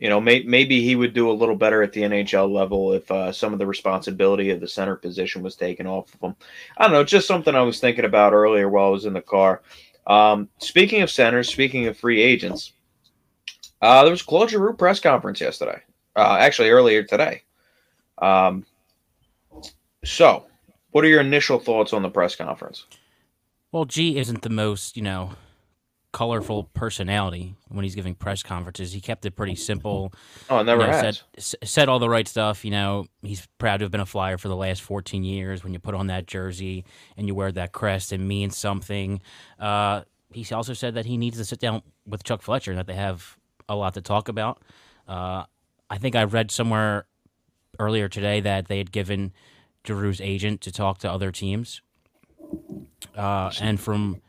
You 0.00 0.08
know, 0.08 0.18
may, 0.18 0.42
maybe 0.44 0.82
he 0.82 0.96
would 0.96 1.12
do 1.12 1.30
a 1.30 1.32
little 1.32 1.54
better 1.54 1.82
at 1.82 1.92
the 1.92 2.00
NHL 2.00 2.50
level 2.50 2.94
if 2.94 3.10
uh, 3.10 3.30
some 3.30 3.52
of 3.52 3.58
the 3.58 3.66
responsibility 3.66 4.48
of 4.48 4.60
the 4.60 4.66
center 4.66 4.96
position 4.96 5.42
was 5.42 5.54
taken 5.54 5.86
off 5.86 6.14
of 6.14 6.20
him. 6.22 6.36
I 6.78 6.84
don't 6.84 6.92
know, 6.92 7.04
just 7.04 7.28
something 7.28 7.54
I 7.54 7.60
was 7.60 7.80
thinking 7.80 8.06
about 8.06 8.32
earlier 8.32 8.70
while 8.70 8.86
I 8.86 8.90
was 8.90 9.04
in 9.04 9.12
the 9.12 9.20
car. 9.20 9.60
Um, 10.10 10.48
speaking 10.58 11.02
of 11.02 11.10
centers, 11.10 11.48
speaking 11.48 11.86
of 11.86 11.96
free 11.96 12.20
agents, 12.20 12.72
uh, 13.80 14.02
there 14.02 14.10
was 14.10 14.22
a 14.22 14.24
Claude 14.24 14.50
Giroux 14.50 14.74
press 14.74 14.98
conference 14.98 15.40
yesterday. 15.40 15.80
Uh, 16.16 16.36
actually, 16.40 16.70
earlier 16.70 17.04
today. 17.04 17.42
Um, 18.18 18.66
so, 20.04 20.46
what 20.90 21.04
are 21.04 21.08
your 21.08 21.20
initial 21.20 21.60
thoughts 21.60 21.92
on 21.92 22.02
the 22.02 22.10
press 22.10 22.34
conference? 22.34 22.86
Well, 23.70 23.84
G 23.84 24.18
isn't 24.18 24.42
the 24.42 24.50
most, 24.50 24.96
you 24.96 25.02
know, 25.04 25.30
colorful 26.12 26.64
personality 26.74 27.54
when 27.68 27.84
he's 27.84 27.94
giving 27.94 28.14
press 28.14 28.42
conferences. 28.42 28.92
He 28.92 29.00
kept 29.00 29.24
it 29.26 29.32
pretty 29.32 29.54
simple. 29.54 30.12
Oh, 30.48 30.58
it 30.58 30.64
never 30.64 30.82
you 30.82 30.86
know, 30.88 30.92
has. 30.92 31.22
Said, 31.38 31.58
said 31.68 31.88
all 31.88 31.98
the 31.98 32.08
right 32.08 32.26
stuff. 32.26 32.64
You 32.64 32.72
know, 32.72 33.06
he's 33.22 33.46
proud 33.58 33.78
to 33.78 33.84
have 33.84 33.92
been 33.92 34.00
a 34.00 34.06
flyer 34.06 34.36
for 34.36 34.48
the 34.48 34.56
last 34.56 34.82
14 34.82 35.22
years. 35.22 35.62
When 35.62 35.72
you 35.72 35.78
put 35.78 35.94
on 35.94 36.08
that 36.08 36.26
jersey 36.26 36.84
and 37.16 37.26
you 37.28 37.34
wear 37.34 37.52
that 37.52 37.72
crest, 37.72 38.12
it 38.12 38.18
means 38.18 38.56
something. 38.56 39.20
Uh, 39.58 40.02
he 40.32 40.46
also 40.52 40.72
said 40.72 40.94
that 40.94 41.06
he 41.06 41.16
needs 41.16 41.36
to 41.38 41.44
sit 41.44 41.58
down 41.58 41.82
with 42.06 42.24
Chuck 42.24 42.42
Fletcher 42.42 42.72
and 42.72 42.78
that 42.78 42.86
they 42.86 42.94
have 42.94 43.36
a 43.68 43.76
lot 43.76 43.94
to 43.94 44.00
talk 44.00 44.28
about. 44.28 44.62
Uh, 45.06 45.44
I 45.88 45.98
think 45.98 46.14
I 46.16 46.24
read 46.24 46.50
somewhere 46.50 47.06
earlier 47.78 48.08
today 48.08 48.40
that 48.40 48.68
they 48.68 48.78
had 48.78 48.92
given 48.92 49.32
Giroux's 49.84 50.20
agent 50.20 50.60
to 50.62 50.72
talk 50.72 50.98
to 50.98 51.10
other 51.10 51.30
teams. 51.30 51.82
Uh, 53.16 53.50
and 53.60 53.80
from 53.80 54.20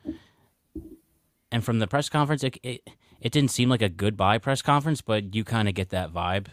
and 1.52 1.62
from 1.62 1.78
the 1.78 1.86
press 1.86 2.08
conference, 2.08 2.42
it, 2.42 2.58
it 2.62 2.80
it 3.20 3.30
didn't 3.30 3.52
seem 3.52 3.68
like 3.68 3.82
a 3.82 3.88
goodbye 3.88 4.38
press 4.38 4.62
conference, 4.62 5.00
but 5.00 5.34
you 5.34 5.44
kind 5.44 5.68
of 5.68 5.74
get 5.74 5.90
that 5.90 6.12
vibe 6.12 6.46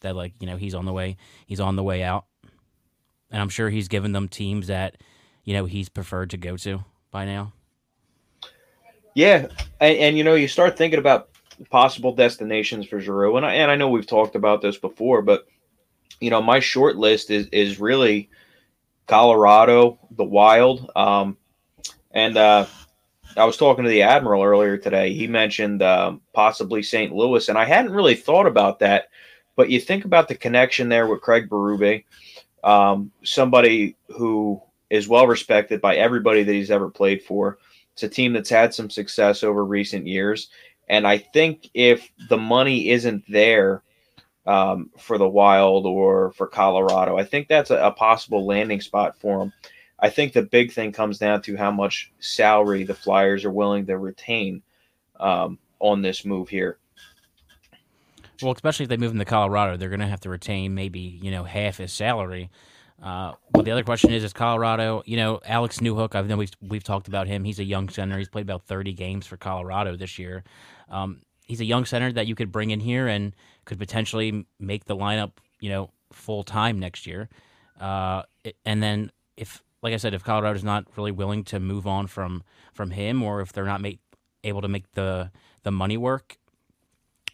that 0.00 0.14
like 0.14 0.34
you 0.40 0.46
know 0.46 0.56
he's 0.56 0.74
on 0.74 0.84
the 0.84 0.92
way 0.92 1.16
he's 1.46 1.60
on 1.60 1.76
the 1.76 1.82
way 1.82 2.02
out, 2.02 2.26
and 3.30 3.40
I'm 3.40 3.48
sure 3.48 3.70
he's 3.70 3.88
given 3.88 4.12
them 4.12 4.28
teams 4.28 4.66
that 4.66 4.96
you 5.44 5.54
know 5.54 5.64
he's 5.64 5.88
preferred 5.88 6.30
to 6.30 6.36
go 6.36 6.56
to 6.58 6.84
by 7.10 7.24
now. 7.24 7.52
Yeah, 9.14 9.46
and, 9.80 9.96
and 9.96 10.18
you 10.18 10.24
know 10.24 10.34
you 10.34 10.48
start 10.48 10.76
thinking 10.76 10.98
about 10.98 11.30
possible 11.70 12.12
destinations 12.12 12.86
for 12.86 13.00
Giroux, 13.00 13.36
and 13.36 13.46
I 13.46 13.54
and 13.54 13.70
I 13.70 13.76
know 13.76 13.88
we've 13.88 14.06
talked 14.06 14.34
about 14.34 14.60
this 14.60 14.76
before, 14.76 15.22
but 15.22 15.46
you 16.20 16.30
know 16.30 16.42
my 16.42 16.58
short 16.58 16.96
list 16.96 17.30
is 17.30 17.46
is 17.52 17.78
really 17.78 18.28
Colorado, 19.06 19.98
the 20.10 20.24
Wild, 20.24 20.90
um, 20.96 21.36
and 22.10 22.36
uh, 22.36 22.66
I 23.36 23.44
was 23.44 23.56
talking 23.56 23.84
to 23.84 23.90
the 23.90 24.02
Admiral 24.02 24.42
earlier 24.42 24.76
today. 24.76 25.12
He 25.12 25.26
mentioned 25.26 25.82
um, 25.82 26.20
possibly 26.32 26.82
St. 26.82 27.12
Louis, 27.12 27.48
and 27.48 27.56
I 27.56 27.64
hadn't 27.64 27.92
really 27.92 28.14
thought 28.14 28.46
about 28.46 28.78
that. 28.80 29.08
But 29.56 29.70
you 29.70 29.80
think 29.80 30.04
about 30.04 30.28
the 30.28 30.34
connection 30.34 30.88
there 30.88 31.06
with 31.06 31.20
Craig 31.20 31.48
Berube, 31.48 32.04
um, 32.64 33.12
somebody 33.22 33.96
who 34.08 34.62
is 34.90 35.08
well 35.08 35.26
respected 35.26 35.80
by 35.80 35.96
everybody 35.96 36.42
that 36.42 36.52
he's 36.52 36.70
ever 36.70 36.90
played 36.90 37.22
for. 37.22 37.58
It's 37.92 38.02
a 38.02 38.08
team 38.08 38.32
that's 38.32 38.50
had 38.50 38.72
some 38.74 38.90
success 38.90 39.42
over 39.42 39.64
recent 39.64 40.06
years. 40.06 40.48
And 40.88 41.06
I 41.06 41.18
think 41.18 41.70
if 41.74 42.10
the 42.28 42.38
money 42.38 42.90
isn't 42.90 43.24
there 43.28 43.82
um, 44.46 44.90
for 44.98 45.18
the 45.18 45.28
Wild 45.28 45.86
or 45.86 46.32
for 46.32 46.46
Colorado, 46.46 47.16
I 47.16 47.24
think 47.24 47.48
that's 47.48 47.70
a, 47.70 47.76
a 47.76 47.92
possible 47.92 48.46
landing 48.46 48.80
spot 48.80 49.18
for 49.18 49.38
them. 49.38 49.52
I 50.02 50.10
think 50.10 50.32
the 50.32 50.42
big 50.42 50.72
thing 50.72 50.90
comes 50.90 51.18
down 51.18 51.42
to 51.42 51.56
how 51.56 51.70
much 51.70 52.12
salary 52.18 52.82
the 52.82 52.94
Flyers 52.94 53.44
are 53.44 53.52
willing 53.52 53.86
to 53.86 53.96
retain 53.96 54.62
um, 55.20 55.58
on 55.78 56.02
this 56.02 56.24
move 56.24 56.48
here. 56.48 56.78
Well, 58.42 58.52
especially 58.52 58.82
if 58.82 58.88
they 58.88 58.96
move 58.96 59.12
into 59.12 59.24
Colorado, 59.24 59.76
they're 59.76 59.88
going 59.88 60.00
to 60.00 60.06
have 60.08 60.20
to 60.20 60.28
retain 60.28 60.74
maybe 60.74 60.98
you 60.98 61.30
know 61.30 61.44
half 61.44 61.78
his 61.78 61.92
salary. 61.92 62.50
Uh, 63.00 63.34
but 63.52 63.64
the 63.64 63.70
other 63.70 63.84
question 63.84 64.12
is, 64.12 64.24
is 64.24 64.32
Colorado? 64.32 65.02
You 65.06 65.16
know, 65.16 65.40
Alex 65.44 65.78
Newhook. 65.78 66.16
I 66.16 66.22
know 66.22 66.36
we've 66.36 66.52
we've 66.60 66.84
talked 66.84 67.06
about 67.06 67.28
him. 67.28 67.44
He's 67.44 67.60
a 67.60 67.64
young 67.64 67.88
center. 67.88 68.18
He's 68.18 68.28
played 68.28 68.42
about 68.42 68.66
thirty 68.66 68.92
games 68.92 69.26
for 69.26 69.36
Colorado 69.36 69.96
this 69.96 70.18
year. 70.18 70.42
Um, 70.90 71.22
he's 71.46 71.60
a 71.60 71.64
young 71.64 71.84
center 71.84 72.12
that 72.12 72.26
you 72.26 72.34
could 72.34 72.50
bring 72.50 72.70
in 72.70 72.80
here 72.80 73.06
and 73.06 73.34
could 73.64 73.78
potentially 73.78 74.46
make 74.58 74.86
the 74.86 74.96
lineup, 74.96 75.32
you 75.60 75.70
know, 75.70 75.90
full 76.12 76.42
time 76.42 76.80
next 76.80 77.06
year. 77.06 77.28
Uh, 77.80 78.22
and 78.64 78.82
then 78.82 79.12
if 79.36 79.62
like 79.82 79.92
I 79.92 79.96
said, 79.96 80.14
if 80.14 80.24
Colorado's 80.24 80.64
not 80.64 80.86
really 80.96 81.12
willing 81.12 81.44
to 81.44 81.60
move 81.60 81.86
on 81.86 82.06
from 82.06 82.42
from 82.72 82.90
him, 82.90 83.22
or 83.22 83.40
if 83.40 83.52
they're 83.52 83.64
not 83.64 83.80
make, 83.80 84.00
able 84.44 84.62
to 84.62 84.68
make 84.68 84.90
the 84.92 85.30
the 85.64 85.72
money 85.72 85.96
work, 85.96 86.38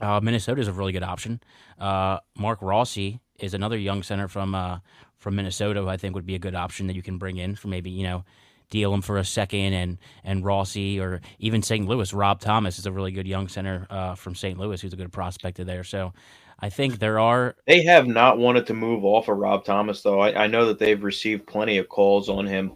uh, 0.01 0.21
Minnesota 0.23 0.61
is 0.61 0.69
a 0.69 0.73
really 0.73 0.93
good 0.93 1.03
option. 1.03 1.41
Uh, 1.79 2.19
Marco 2.37 2.67
Rossi 2.67 3.21
is 3.39 3.55
another 3.55 3.77
young 3.77 4.03
center 4.03 4.29
from 4.29 4.55
uh, 4.55 4.79
from 5.17 5.37
Minnesota 5.37 5.81
who 5.81 5.89
I 5.89 5.97
think 5.97 6.15
would 6.15 6.27
be 6.27 6.35
a 6.35 6.41
good 6.41 6.55
option 6.55 6.87
that 6.87 6.97
you 6.97 7.03
can 7.03 7.19
bring 7.19 7.37
in 7.37 7.55
for 7.55 7.69
maybe 7.69 7.91
you 7.91 8.05
know 8.05 8.25
deal 8.71 8.93
him 8.93 9.03
for 9.03 9.19
a 9.19 9.25
second 9.25 9.73
and 9.73 9.99
and 10.25 10.45
Rossi 10.45 11.01
or 11.01 11.21
even 11.39 11.63
St. 11.63 11.87
Louis. 11.87 12.13
Rob 12.13 12.41
Thomas 12.41 12.79
is 12.79 12.87
a 12.87 12.93
really 12.93 13.13
good 13.13 13.27
young 13.27 13.49
center 13.49 13.87
uh, 13.91 14.15
from 14.15 14.35
St. 14.35 14.59
Louis 14.59 14.81
who's 14.81 14.93
a 14.93 14.97
good 14.97 15.13
prospect 15.13 15.65
there. 15.65 15.85
So 15.85 16.13
I 16.59 16.71
think 16.71 16.99
there 16.99 17.21
are. 17.21 17.55
They 17.67 17.83
have 17.85 18.07
not 18.07 18.39
wanted 18.39 18.67
to 18.67 18.75
move 18.75 19.05
off 19.05 19.29
of 19.29 19.39
Rob 19.39 19.65
Thomas, 19.65 20.03
though. 20.03 20.21
I, 20.21 20.45
I 20.45 20.47
know 20.49 20.67
that 20.67 20.79
they've 20.79 21.03
received 21.03 21.47
plenty 21.47 21.79
of 21.79 21.89
calls 21.89 22.29
on 22.29 22.47
him. 22.47 22.73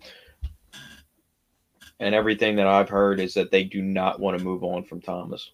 And 1.98 2.14
everything 2.14 2.56
that 2.56 2.66
I've 2.66 2.88
heard 2.88 3.20
is 3.20 3.34
that 3.34 3.50
they 3.50 3.64
do 3.64 3.82
not 3.82 4.20
want 4.20 4.38
to 4.38 4.44
move 4.44 4.64
on 4.64 4.84
from 4.84 5.00
Thomas. 5.00 5.50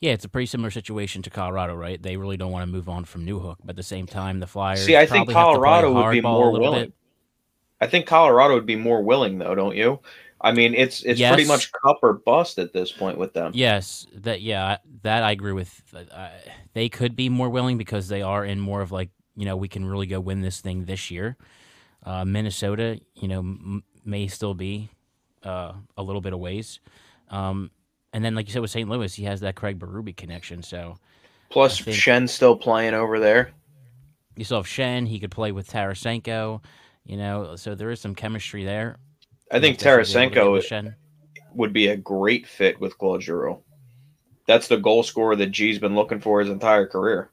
Yeah, 0.00 0.12
it's 0.12 0.24
a 0.24 0.28
pretty 0.28 0.46
similar 0.46 0.70
situation 0.70 1.20
to 1.22 1.30
Colorado, 1.30 1.74
right? 1.74 2.02
They 2.02 2.16
really 2.16 2.38
don't 2.38 2.52
want 2.52 2.66
to 2.66 2.72
move 2.72 2.88
on 2.88 3.04
from 3.04 3.26
Newhook, 3.26 3.56
but 3.62 3.70
at 3.70 3.76
the 3.76 3.82
same 3.82 4.06
time, 4.06 4.40
the 4.40 4.46
Flyers. 4.46 4.84
See, 4.84 4.96
I 4.96 5.04
think 5.04 5.30
Colorado 5.30 5.92
would 5.92 6.10
be 6.10 6.22
more 6.22 6.52
willing. 6.52 6.84
Bit. 6.84 6.92
I 7.82 7.86
think 7.86 8.06
Colorado 8.06 8.54
would 8.54 8.66
be 8.66 8.76
more 8.76 9.02
willing, 9.02 9.38
though, 9.38 9.54
don't 9.54 9.76
you? 9.76 10.00
I 10.42 10.52
mean, 10.52 10.74
it's 10.74 11.02
it's 11.02 11.20
yes. 11.20 11.34
pretty 11.34 11.46
much 11.46 11.70
cup 11.72 11.98
or 12.02 12.14
bust 12.14 12.58
at 12.58 12.72
this 12.72 12.90
point 12.90 13.18
with 13.18 13.34
them. 13.34 13.52
Yes, 13.54 14.06
that 14.14 14.40
yeah, 14.40 14.78
that 15.02 15.22
I 15.22 15.32
agree 15.32 15.52
with. 15.52 15.82
Uh, 15.94 16.28
they 16.72 16.88
could 16.88 17.14
be 17.14 17.28
more 17.28 17.50
willing 17.50 17.76
because 17.76 18.08
they 18.08 18.22
are 18.22 18.44
in 18.44 18.58
more 18.58 18.80
of 18.80 18.90
like 18.90 19.10
you 19.36 19.44
know 19.44 19.56
we 19.56 19.68
can 19.68 19.84
really 19.84 20.06
go 20.06 20.18
win 20.18 20.40
this 20.40 20.60
thing 20.60 20.86
this 20.86 21.10
year. 21.10 21.36
Uh, 22.04 22.24
Minnesota, 22.24 22.98
you 23.14 23.28
know, 23.28 23.40
m- 23.40 23.84
may 24.04 24.26
still 24.28 24.54
be 24.54 24.88
uh, 25.44 25.72
a 25.98 26.02
little 26.02 26.22
bit 26.22 26.32
of 26.32 26.38
ways. 26.38 26.80
Um, 27.28 27.70
and 28.12 28.24
then, 28.24 28.34
like 28.34 28.46
you 28.46 28.52
said, 28.52 28.62
with 28.62 28.70
St. 28.70 28.88
Louis, 28.88 29.14
he 29.14 29.24
has 29.24 29.40
that 29.40 29.54
Craig 29.54 29.78
Berube 29.78 30.16
connection. 30.16 30.62
So, 30.62 30.96
plus 31.50 31.80
Schenn's 31.80 32.32
still 32.32 32.56
playing 32.56 32.94
over 32.94 33.20
there. 33.20 33.52
You 34.36 34.44
still 34.44 34.58
have 34.58 34.66
Schenn. 34.66 35.06
He 35.06 35.20
could 35.20 35.30
play 35.30 35.52
with 35.52 35.70
Tarasenko. 35.70 36.62
You 37.04 37.16
know, 37.16 37.56
so 37.56 37.74
there 37.74 37.90
is 37.90 38.00
some 38.00 38.14
chemistry 38.14 38.64
there. 38.64 38.96
I 39.50 39.60
think 39.60 39.78
Tarasenko 39.78 40.94
would 41.54 41.72
be 41.72 41.88
a 41.88 41.96
great 41.96 42.46
fit 42.46 42.80
with 42.80 42.96
Claude 42.98 43.22
Giroux. 43.22 43.62
That's 44.46 44.68
the 44.68 44.76
goal 44.76 45.02
scorer 45.02 45.36
that 45.36 45.50
G's 45.50 45.78
been 45.78 45.94
looking 45.94 46.20
for 46.20 46.40
his 46.40 46.50
entire 46.50 46.86
career. 46.86 47.30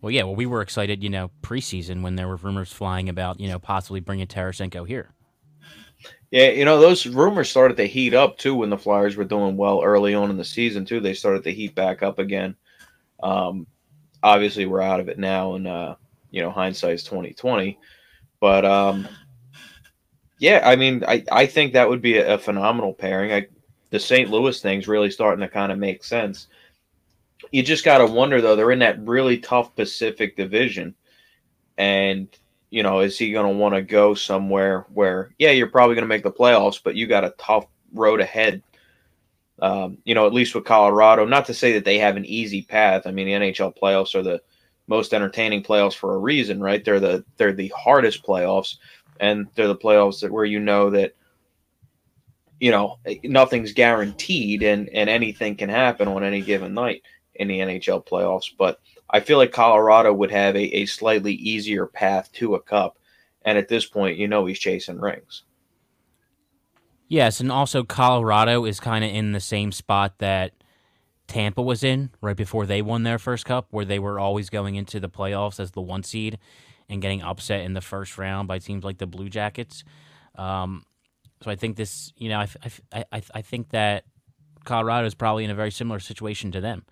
Well, 0.00 0.10
yeah. 0.10 0.22
Well, 0.22 0.36
we 0.36 0.46
were 0.46 0.62
excited, 0.62 1.02
you 1.02 1.10
know, 1.10 1.30
preseason 1.42 2.02
when 2.02 2.16
there 2.16 2.28
were 2.28 2.36
rumors 2.36 2.72
flying 2.72 3.08
about, 3.08 3.38
you 3.38 3.48
know, 3.48 3.58
possibly 3.58 4.00
bringing 4.00 4.26
Tarasenko 4.26 4.86
here. 4.86 5.12
Yeah, 6.30 6.50
you 6.50 6.64
know, 6.64 6.80
those 6.80 7.06
rumors 7.06 7.50
started 7.50 7.76
to 7.78 7.86
heat 7.86 8.14
up 8.14 8.38
too 8.38 8.54
when 8.54 8.70
the 8.70 8.78
Flyers 8.78 9.16
were 9.16 9.24
doing 9.24 9.56
well 9.56 9.82
early 9.82 10.14
on 10.14 10.30
in 10.30 10.36
the 10.36 10.44
season 10.44 10.84
too. 10.84 11.00
They 11.00 11.12
started 11.12 11.42
to 11.44 11.52
heat 11.52 11.74
back 11.74 12.02
up 12.02 12.18
again. 12.18 12.54
Um, 13.22 13.66
obviously, 14.22 14.64
we're 14.64 14.80
out 14.80 15.00
of 15.00 15.08
it 15.08 15.18
now, 15.18 15.54
and 15.54 15.66
uh, 15.66 15.96
you 16.30 16.40
know, 16.40 16.50
hindsight's 16.50 17.02
twenty 17.02 17.34
twenty. 17.34 17.78
But 18.38 18.64
um, 18.64 19.08
Yeah, 20.40 20.62
I 20.64 20.74
mean, 20.74 21.04
I, 21.06 21.22
I 21.30 21.44
think 21.46 21.74
that 21.74 21.88
would 21.88 22.00
be 22.00 22.16
a, 22.16 22.34
a 22.34 22.38
phenomenal 22.38 22.94
pairing. 22.94 23.30
I, 23.30 23.46
the 23.90 24.00
St. 24.00 24.30
Louis 24.30 24.58
thing's 24.60 24.88
really 24.88 25.10
starting 25.10 25.42
to 25.42 25.48
kind 25.52 25.70
of 25.70 25.78
make 25.78 26.02
sense. 26.02 26.48
You 27.52 27.62
just 27.62 27.84
got 27.84 27.98
to 27.98 28.06
wonder, 28.06 28.40
though, 28.40 28.56
they're 28.56 28.70
in 28.70 28.78
that 28.78 29.06
really 29.06 29.36
tough 29.38 29.76
Pacific 29.76 30.36
division. 30.36 30.94
And, 31.76 32.26
you 32.70 32.82
know, 32.82 33.00
is 33.00 33.18
he 33.18 33.32
going 33.32 33.52
to 33.52 33.58
want 33.58 33.74
to 33.74 33.82
go 33.82 34.14
somewhere 34.14 34.86
where, 34.94 35.34
yeah, 35.38 35.50
you're 35.50 35.66
probably 35.66 35.94
going 35.94 36.04
to 36.04 36.08
make 36.08 36.22
the 36.22 36.32
playoffs, 36.32 36.80
but 36.82 36.94
you 36.96 37.06
got 37.06 37.24
a 37.24 37.34
tough 37.36 37.66
road 37.92 38.20
ahead? 38.20 38.62
Um, 39.60 39.98
you 40.04 40.14
know, 40.14 40.26
at 40.26 40.32
least 40.32 40.54
with 40.54 40.64
Colorado. 40.64 41.26
Not 41.26 41.44
to 41.46 41.54
say 41.54 41.72
that 41.74 41.84
they 41.84 41.98
have 41.98 42.16
an 42.16 42.24
easy 42.24 42.62
path. 42.62 43.02
I 43.06 43.10
mean, 43.10 43.26
the 43.26 43.34
NHL 43.34 43.76
playoffs 43.76 44.14
are 44.14 44.22
the 44.22 44.40
most 44.86 45.12
entertaining 45.12 45.62
playoffs 45.62 45.94
for 45.94 46.14
a 46.14 46.18
reason, 46.18 46.62
right? 46.62 46.82
They're 46.82 46.98
the 46.98 47.24
they're 47.36 47.52
the 47.52 47.72
hardest 47.76 48.24
playoffs 48.24 48.76
and 49.20 49.46
they're 49.54 49.68
the 49.68 49.76
playoffs 49.76 50.28
where 50.28 50.44
you 50.44 50.58
know 50.58 50.90
that 50.90 51.14
you 52.58 52.70
know 52.70 52.98
nothing's 53.22 53.72
guaranteed 53.72 54.62
and 54.62 54.88
and 54.88 55.08
anything 55.08 55.54
can 55.56 55.68
happen 55.68 56.08
on 56.08 56.24
any 56.24 56.40
given 56.40 56.74
night 56.74 57.02
in 57.34 57.46
the 57.48 57.60
NHL 57.60 58.04
playoffs. 58.06 58.50
But 58.58 58.80
I 59.08 59.20
feel 59.20 59.38
like 59.38 59.52
Colorado 59.52 60.12
would 60.12 60.30
have 60.30 60.56
a, 60.56 60.76
a 60.78 60.86
slightly 60.86 61.34
easier 61.34 61.86
path 61.86 62.32
to 62.32 62.54
a 62.54 62.60
cup, 62.60 62.98
and 63.44 63.56
at 63.56 63.68
this 63.68 63.86
point, 63.86 64.18
you 64.18 64.26
know 64.26 64.46
he's 64.46 64.58
chasing 64.58 64.98
rings. 64.98 65.44
Yes, 67.06 67.40
and 67.40 67.52
also 67.52 67.82
Colorado 67.82 68.64
is 68.64 68.80
kind 68.80 69.04
of 69.04 69.10
in 69.10 69.32
the 69.32 69.40
same 69.40 69.72
spot 69.72 70.18
that 70.18 70.52
Tampa 71.26 71.60
was 71.60 71.82
in 71.82 72.10
right 72.20 72.36
before 72.36 72.66
they 72.66 72.82
won 72.82 73.02
their 73.02 73.18
first 73.18 73.44
cup, 73.44 73.66
where 73.70 73.84
they 73.84 73.98
were 73.98 74.18
always 74.18 74.48
going 74.48 74.76
into 74.76 75.00
the 75.00 75.08
playoffs 75.08 75.60
as 75.60 75.72
the 75.72 75.80
one 75.80 76.04
seed 76.04 76.38
and 76.90 77.00
getting 77.00 77.22
upset 77.22 77.60
in 77.64 77.72
the 77.72 77.80
first 77.80 78.18
round 78.18 78.48
by 78.48 78.58
teams 78.58 78.84
like 78.84 78.98
the 78.98 79.06
Blue 79.06 79.30
Jackets. 79.30 79.84
Um, 80.34 80.84
so 81.42 81.50
I 81.50 81.56
think 81.56 81.76
this, 81.76 82.12
you 82.16 82.28
know, 82.28 82.40
I, 82.40 82.48
I, 82.92 83.04
I, 83.12 83.22
I 83.36 83.42
think 83.42 83.70
that 83.70 84.04
Colorado 84.64 85.06
is 85.06 85.14
probably 85.14 85.44
in 85.44 85.50
a 85.50 85.54
very 85.54 85.70
similar 85.70 86.00
situation 86.00 86.52
to 86.52 86.60
them. 86.60 86.84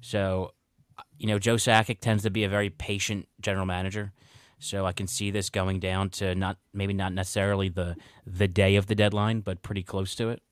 So, 0.00 0.54
you 1.18 1.28
know, 1.28 1.38
Joe 1.38 1.54
Sakic 1.54 2.00
tends 2.00 2.24
to 2.24 2.30
be 2.30 2.42
a 2.42 2.48
very 2.48 2.70
patient 2.70 3.28
general 3.40 3.66
manager. 3.66 4.12
So 4.58 4.86
I 4.86 4.92
can 4.92 5.06
see 5.06 5.30
this 5.30 5.50
going 5.50 5.80
down 5.80 6.10
to 6.10 6.34
not 6.34 6.56
maybe 6.72 6.94
not 6.94 7.12
necessarily 7.12 7.68
the 7.68 7.96
the 8.24 8.46
day 8.46 8.76
of 8.76 8.86
the 8.86 8.94
deadline, 8.94 9.40
but 9.40 9.62
pretty 9.62 9.82
close 9.82 10.14
to 10.16 10.30
it. 10.30 10.42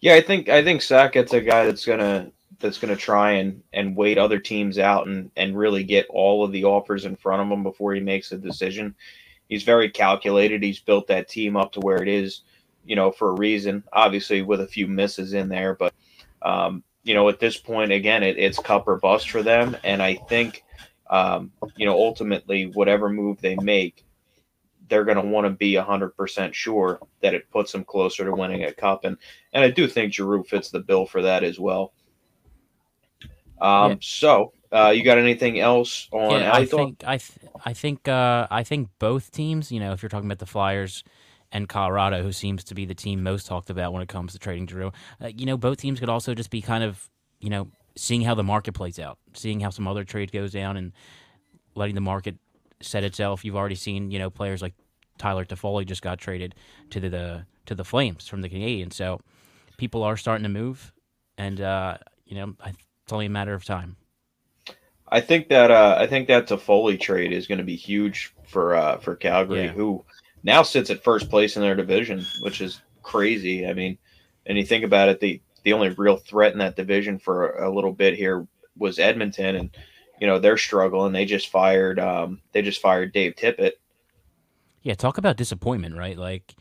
Yeah, 0.00 0.14
I 0.14 0.20
think 0.20 0.48
I 0.50 0.62
think 0.62 0.82
Sakic's 0.82 1.32
a 1.32 1.40
guy 1.40 1.64
that's 1.64 1.86
gonna 1.86 2.30
that's 2.60 2.78
going 2.78 2.94
to 2.94 3.00
try 3.00 3.32
and 3.32 3.62
and 3.72 3.96
wait 3.96 4.18
other 4.18 4.38
teams 4.38 4.78
out 4.78 5.06
and 5.06 5.30
and 5.36 5.56
really 5.56 5.84
get 5.84 6.06
all 6.10 6.44
of 6.44 6.52
the 6.52 6.64
offers 6.64 7.04
in 7.04 7.16
front 7.16 7.42
of 7.42 7.50
him 7.50 7.62
before 7.62 7.94
he 7.94 8.00
makes 8.00 8.32
a 8.32 8.38
decision. 8.38 8.94
He's 9.48 9.62
very 9.62 9.90
calculated. 9.90 10.62
He's 10.62 10.80
built 10.80 11.06
that 11.06 11.28
team 11.28 11.56
up 11.56 11.72
to 11.72 11.80
where 11.80 12.02
it 12.02 12.08
is, 12.08 12.42
you 12.84 12.96
know, 12.96 13.10
for 13.10 13.30
a 13.30 13.38
reason. 13.38 13.84
Obviously, 13.92 14.42
with 14.42 14.60
a 14.60 14.66
few 14.66 14.86
misses 14.86 15.32
in 15.32 15.48
there, 15.48 15.74
but 15.74 15.94
um, 16.42 16.82
you 17.08 17.14
know, 17.14 17.28
at 17.28 17.40
this 17.40 17.56
point, 17.56 17.90
again, 17.90 18.22
it, 18.22 18.36
it's 18.38 18.58
cup 18.58 18.86
or 18.86 18.98
bust 18.98 19.30
for 19.30 19.42
them. 19.42 19.76
And 19.82 20.02
I 20.02 20.14
think, 20.14 20.64
um, 21.08 21.52
you 21.74 21.86
know, 21.86 21.94
ultimately, 21.94 22.66
whatever 22.66 23.08
move 23.08 23.40
they 23.40 23.56
make, 23.56 24.04
they're 24.88 25.04
going 25.04 25.16
to 25.16 25.26
want 25.26 25.46
to 25.46 25.50
be 25.50 25.72
100% 25.72 26.52
sure 26.52 27.00
that 27.22 27.34
it 27.34 27.50
puts 27.50 27.72
them 27.72 27.84
closer 27.84 28.24
to 28.24 28.32
winning 28.32 28.64
a 28.64 28.72
cup. 28.72 29.04
And, 29.04 29.16
and 29.54 29.64
I 29.64 29.70
do 29.70 29.86
think 29.86 30.12
Giroux 30.12 30.44
fits 30.44 30.70
the 30.70 30.80
bill 30.80 31.06
for 31.06 31.22
that 31.22 31.44
as 31.44 31.58
well. 31.58 31.92
Um, 33.60 33.92
yeah. 33.92 33.96
So, 34.00 34.52
uh, 34.72 34.92
you 34.94 35.02
got 35.02 35.18
anything 35.18 35.58
else 35.60 36.08
on? 36.12 36.40
Yeah, 36.40 36.52
I 36.52 36.64
think 36.64 37.02
I 37.06 37.16
th- 37.16 37.38
I 37.64 37.72
think 37.72 38.08
uh, 38.08 38.46
I 38.50 38.62
think 38.62 38.88
both 38.98 39.30
teams. 39.30 39.72
You 39.72 39.80
know, 39.80 39.92
if 39.92 40.02
you're 40.02 40.10
talking 40.10 40.28
about 40.28 40.38
the 40.38 40.46
Flyers 40.46 41.04
and 41.50 41.68
Colorado, 41.68 42.22
who 42.22 42.32
seems 42.32 42.64
to 42.64 42.74
be 42.74 42.84
the 42.84 42.94
team 42.94 43.22
most 43.22 43.46
talked 43.46 43.70
about 43.70 43.92
when 43.92 44.02
it 44.02 44.08
comes 44.08 44.32
to 44.32 44.38
trading 44.38 44.66
Drew, 44.66 44.92
uh, 45.22 45.28
you 45.28 45.46
know, 45.46 45.56
both 45.56 45.78
teams 45.78 46.00
could 46.00 46.10
also 46.10 46.34
just 46.34 46.50
be 46.50 46.60
kind 46.60 46.84
of 46.84 47.08
you 47.40 47.50
know 47.50 47.68
seeing 47.96 48.22
how 48.22 48.34
the 48.34 48.44
market 48.44 48.72
plays 48.72 48.98
out, 48.98 49.18
seeing 49.34 49.60
how 49.60 49.70
some 49.70 49.88
other 49.88 50.04
trade 50.04 50.32
goes 50.32 50.52
down, 50.52 50.76
and 50.76 50.92
letting 51.74 51.94
the 51.94 52.00
market 52.00 52.36
set 52.80 53.04
itself. 53.04 53.44
You've 53.44 53.56
already 53.56 53.74
seen 53.74 54.10
you 54.10 54.18
know 54.18 54.30
players 54.30 54.60
like 54.60 54.74
Tyler 55.18 55.44
Toffoli 55.44 55.86
just 55.86 56.02
got 56.02 56.18
traded 56.18 56.54
to 56.90 57.00
the, 57.00 57.08
the 57.08 57.46
to 57.66 57.74
the 57.74 57.84
Flames 57.84 58.28
from 58.28 58.42
the 58.42 58.48
Canadiens, 58.48 58.92
so 58.92 59.20
people 59.78 60.02
are 60.02 60.16
starting 60.16 60.42
to 60.44 60.48
move, 60.48 60.92
and 61.38 61.60
uh, 61.60 61.96
you 62.26 62.36
know 62.36 62.54
I 62.62 62.74
it's 63.08 63.12
only 63.14 63.24
a 63.24 63.30
matter 63.30 63.54
of 63.54 63.64
time. 63.64 63.96
I 65.08 65.22
think 65.22 65.48
that 65.48 65.70
uh, 65.70 65.96
I 65.98 66.06
think 66.06 66.28
that 66.28 66.46
Toffoli 66.46 67.00
trade 67.00 67.32
is 67.32 67.46
going 67.46 67.56
to 67.56 67.64
be 67.64 67.74
huge 67.74 68.34
for 68.46 68.76
uh, 68.76 68.98
for 68.98 69.16
Calgary, 69.16 69.64
yeah. 69.64 69.68
who 69.68 70.04
now 70.42 70.62
sits 70.62 70.90
at 70.90 71.02
first 71.02 71.30
place 71.30 71.56
in 71.56 71.62
their 71.62 71.74
division, 71.74 72.22
which 72.42 72.60
is 72.60 72.82
crazy. 73.02 73.66
I 73.66 73.72
mean, 73.72 73.96
and 74.44 74.58
you 74.58 74.64
think 74.66 74.84
about 74.84 75.08
it, 75.08 75.20
the 75.20 75.40
the 75.62 75.72
only 75.72 75.88
real 75.88 76.18
threat 76.18 76.52
in 76.52 76.58
that 76.58 76.76
division 76.76 77.18
for 77.18 77.52
a 77.52 77.74
little 77.74 77.92
bit 77.92 78.14
here 78.14 78.46
was 78.76 78.98
Edmonton, 78.98 79.56
and 79.56 79.70
you 80.20 80.26
know 80.26 80.38
they're 80.38 80.58
struggling. 80.58 81.14
They 81.14 81.24
just 81.24 81.48
fired 81.48 81.98
um, 81.98 82.42
they 82.52 82.60
just 82.60 82.82
fired 82.82 83.14
Dave 83.14 83.36
Tippett. 83.36 83.72
Yeah, 84.82 84.92
talk 84.92 85.16
about 85.16 85.38
disappointment, 85.38 85.96
right? 85.96 86.18
Like 86.18 86.54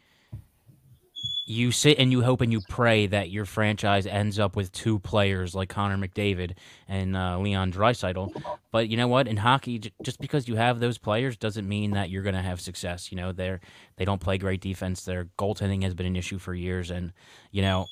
you 1.47 1.71
sit 1.71 1.97
and 1.97 2.11
you 2.11 2.21
hope 2.21 2.41
and 2.41 2.51
you 2.51 2.59
pray 2.67 3.07
that 3.07 3.29
your 3.29 3.45
franchise 3.45 4.05
ends 4.05 4.37
up 4.37 4.57
with 4.57 4.69
two 4.73 4.99
players 4.99 5.55
like 5.55 5.69
Connor 5.69 5.97
McDavid 5.97 6.57
and 6.89 7.15
uh, 7.15 7.39
Leon 7.39 7.71
Draisaitl. 7.71 8.29
But 8.69 8.89
you 8.89 8.97
know 8.97 9.07
what? 9.07 9.29
In 9.29 9.37
hockey, 9.37 9.79
j- 9.79 9.93
just 10.03 10.19
because 10.19 10.49
you 10.49 10.57
have 10.57 10.81
those 10.81 10.97
players 10.97 11.37
doesn't 11.37 11.67
mean 11.67 11.91
that 11.91 12.09
you're 12.09 12.21
going 12.21 12.35
to 12.35 12.41
have 12.41 12.59
success. 12.59 13.11
You 13.11 13.17
know, 13.17 13.31
they're 13.31 13.61
they 13.95 14.03
don't 14.03 14.19
play 14.19 14.37
great 14.37 14.59
defense. 14.59 15.05
Their 15.05 15.29
goaltending 15.39 15.83
has 15.83 15.93
been 15.93 16.05
an 16.05 16.17
issue 16.17 16.37
for 16.37 16.53
years, 16.53 16.91
and 16.91 17.13
you 17.51 17.61
know 17.61 17.87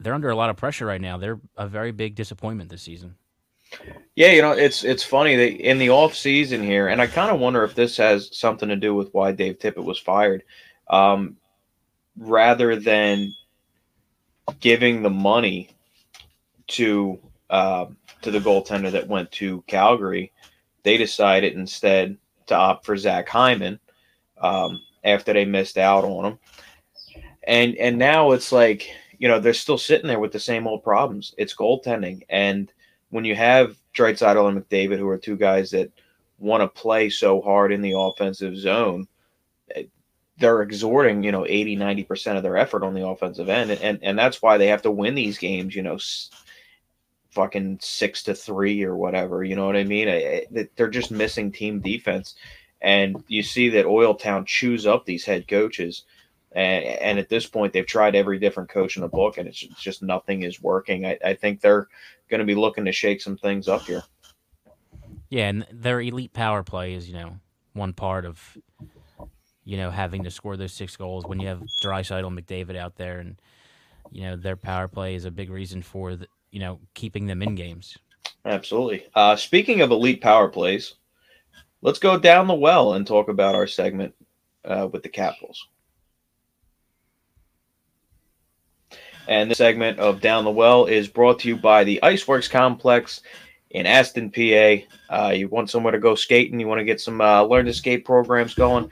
they're 0.00 0.14
under 0.14 0.30
a 0.30 0.36
lot 0.36 0.50
of 0.50 0.56
pressure 0.56 0.86
right 0.86 1.00
now. 1.00 1.16
They're 1.16 1.40
a 1.56 1.68
very 1.68 1.92
big 1.92 2.16
disappointment 2.16 2.68
this 2.68 2.82
season. 2.82 3.14
Yeah, 4.16 4.32
you 4.32 4.42
know, 4.42 4.52
it's 4.52 4.82
it's 4.82 5.04
funny 5.04 5.36
that 5.36 5.60
in 5.60 5.78
the 5.78 5.90
off 5.90 6.16
season 6.16 6.64
here, 6.64 6.88
and 6.88 7.00
I 7.00 7.06
kind 7.06 7.30
of 7.30 7.38
wonder 7.38 7.62
if 7.62 7.76
this 7.76 7.96
has 7.98 8.36
something 8.36 8.68
to 8.68 8.76
do 8.76 8.92
with 8.92 9.12
why 9.12 9.30
Dave 9.30 9.60
Tippett 9.60 9.84
was 9.84 10.00
fired. 10.00 10.42
Um, 10.90 11.36
rather 12.16 12.76
than 12.76 13.32
giving 14.60 15.02
the 15.02 15.10
money 15.10 15.70
to 16.68 17.18
uh, 17.50 17.86
to 18.22 18.30
the 18.30 18.40
goaltender 18.40 18.90
that 18.90 19.08
went 19.08 19.30
to 19.32 19.62
Calgary, 19.66 20.32
they 20.82 20.96
decided 20.96 21.54
instead 21.54 22.16
to 22.46 22.54
opt 22.54 22.84
for 22.84 22.96
Zach 22.96 23.28
Hyman 23.28 23.78
um, 24.40 24.80
after 25.02 25.32
they 25.32 25.44
missed 25.44 25.78
out 25.78 26.04
on 26.04 26.24
him. 26.24 26.38
And 27.46 27.76
and 27.76 27.98
now 27.98 28.32
it's 28.32 28.52
like 28.52 28.88
you 29.18 29.28
know 29.28 29.38
they're 29.38 29.54
still 29.54 29.78
sitting 29.78 30.08
there 30.08 30.20
with 30.20 30.32
the 30.32 30.40
same 30.40 30.66
old 30.66 30.82
problems. 30.82 31.34
It's 31.36 31.54
goaltending, 31.54 32.22
and 32.28 32.72
when 33.10 33.24
you 33.24 33.34
have 33.34 33.76
Draisaitl 33.94 34.48
and 34.48 34.58
McDavid, 34.58 34.98
who 34.98 35.08
are 35.08 35.18
two 35.18 35.36
guys 35.36 35.70
that 35.70 35.92
want 36.38 36.62
to 36.62 36.80
play 36.80 37.08
so 37.10 37.40
hard 37.40 37.72
in 37.72 37.80
the 37.80 37.96
offensive 37.96 38.56
zone, 38.56 39.06
they're 40.38 40.62
exhorting, 40.62 41.22
you 41.22 41.32
know, 41.32 41.46
80, 41.46 41.76
90% 41.76 42.36
of 42.36 42.42
their 42.42 42.56
effort 42.56 42.82
on 42.82 42.94
the 42.94 43.06
offensive 43.06 43.48
end. 43.48 43.70
And, 43.70 44.00
and 44.02 44.18
that's 44.18 44.42
why 44.42 44.58
they 44.58 44.66
have 44.68 44.82
to 44.82 44.90
win 44.90 45.14
these 45.14 45.38
games, 45.38 45.74
you 45.74 45.82
know, 45.82 45.98
fucking 47.30 47.78
six 47.80 48.22
to 48.24 48.34
three 48.34 48.82
or 48.82 48.96
whatever. 48.96 49.44
You 49.44 49.56
know 49.56 49.66
what 49.66 49.76
I 49.76 49.84
mean? 49.84 50.08
I, 50.08 50.46
I, 50.56 50.68
they're 50.76 50.88
just 50.88 51.10
missing 51.10 51.52
team 51.52 51.80
defense. 51.80 52.34
And 52.80 53.22
you 53.28 53.42
see 53.42 53.70
that 53.70 53.86
Oil 53.86 54.14
Town 54.14 54.44
chews 54.44 54.86
up 54.86 55.06
these 55.06 55.24
head 55.24 55.46
coaches. 55.46 56.02
And, 56.52 56.84
and 56.84 57.18
at 57.18 57.28
this 57.28 57.46
point, 57.46 57.72
they've 57.72 57.86
tried 57.86 58.14
every 58.14 58.38
different 58.38 58.68
coach 58.68 58.96
in 58.96 59.02
the 59.02 59.08
book, 59.08 59.38
and 59.38 59.48
it's 59.48 59.58
just 59.58 60.02
nothing 60.02 60.42
is 60.42 60.62
working. 60.62 61.04
I, 61.04 61.18
I 61.24 61.34
think 61.34 61.60
they're 61.60 61.88
going 62.28 62.38
to 62.40 62.44
be 62.44 62.54
looking 62.54 62.84
to 62.84 62.92
shake 62.92 63.20
some 63.20 63.36
things 63.36 63.66
up 63.66 63.82
here. 63.82 64.02
Yeah, 65.30 65.48
and 65.48 65.66
their 65.72 66.00
elite 66.00 66.32
power 66.32 66.62
play 66.62 66.94
is, 66.94 67.08
you 67.08 67.14
know, 67.14 67.40
one 67.72 67.92
part 67.92 68.24
of 68.24 68.56
you 69.64 69.76
know, 69.76 69.90
having 69.90 70.24
to 70.24 70.30
score 70.30 70.56
those 70.56 70.72
six 70.72 70.96
goals 70.96 71.24
when 71.24 71.40
you 71.40 71.48
have 71.48 71.62
Draisaitl 71.82 72.26
and 72.26 72.38
McDavid 72.38 72.76
out 72.76 72.96
there, 72.96 73.18
and 73.20 73.40
you 74.12 74.22
know 74.22 74.36
their 74.36 74.56
power 74.56 74.88
play 74.88 75.14
is 75.14 75.24
a 75.24 75.30
big 75.30 75.50
reason 75.50 75.82
for 75.82 76.16
the, 76.16 76.26
you 76.50 76.60
know 76.60 76.78
keeping 76.94 77.26
them 77.26 77.42
in 77.42 77.54
games. 77.54 77.96
Absolutely. 78.44 79.06
Uh, 79.14 79.36
speaking 79.36 79.80
of 79.80 79.90
elite 79.90 80.20
power 80.20 80.48
plays, 80.48 80.94
let's 81.80 81.98
go 81.98 82.18
down 82.18 82.46
the 82.46 82.54
well 82.54 82.94
and 82.94 83.06
talk 83.06 83.28
about 83.28 83.54
our 83.54 83.66
segment 83.66 84.14
uh, 84.66 84.88
with 84.92 85.02
the 85.02 85.08
Capitals. 85.08 85.66
And 89.26 89.50
this 89.50 89.56
segment 89.56 89.98
of 89.98 90.20
Down 90.20 90.44
the 90.44 90.50
Well 90.50 90.84
is 90.84 91.08
brought 91.08 91.38
to 91.40 91.48
you 91.48 91.56
by 91.56 91.82
the 91.82 91.98
Iceworks 92.02 92.50
Complex 92.50 93.22
in 93.70 93.86
Aston, 93.86 94.30
PA. 94.30 94.84
Uh, 95.08 95.30
you 95.30 95.48
want 95.48 95.70
somewhere 95.70 95.92
to 95.92 95.98
go 95.98 96.14
skating, 96.14 96.60
you 96.60 96.68
want 96.68 96.80
to 96.80 96.84
get 96.84 97.00
some 97.00 97.22
uh, 97.22 97.42
learn 97.42 97.64
to 97.64 97.72
skate 97.72 98.04
programs 98.04 98.52
going 98.52 98.90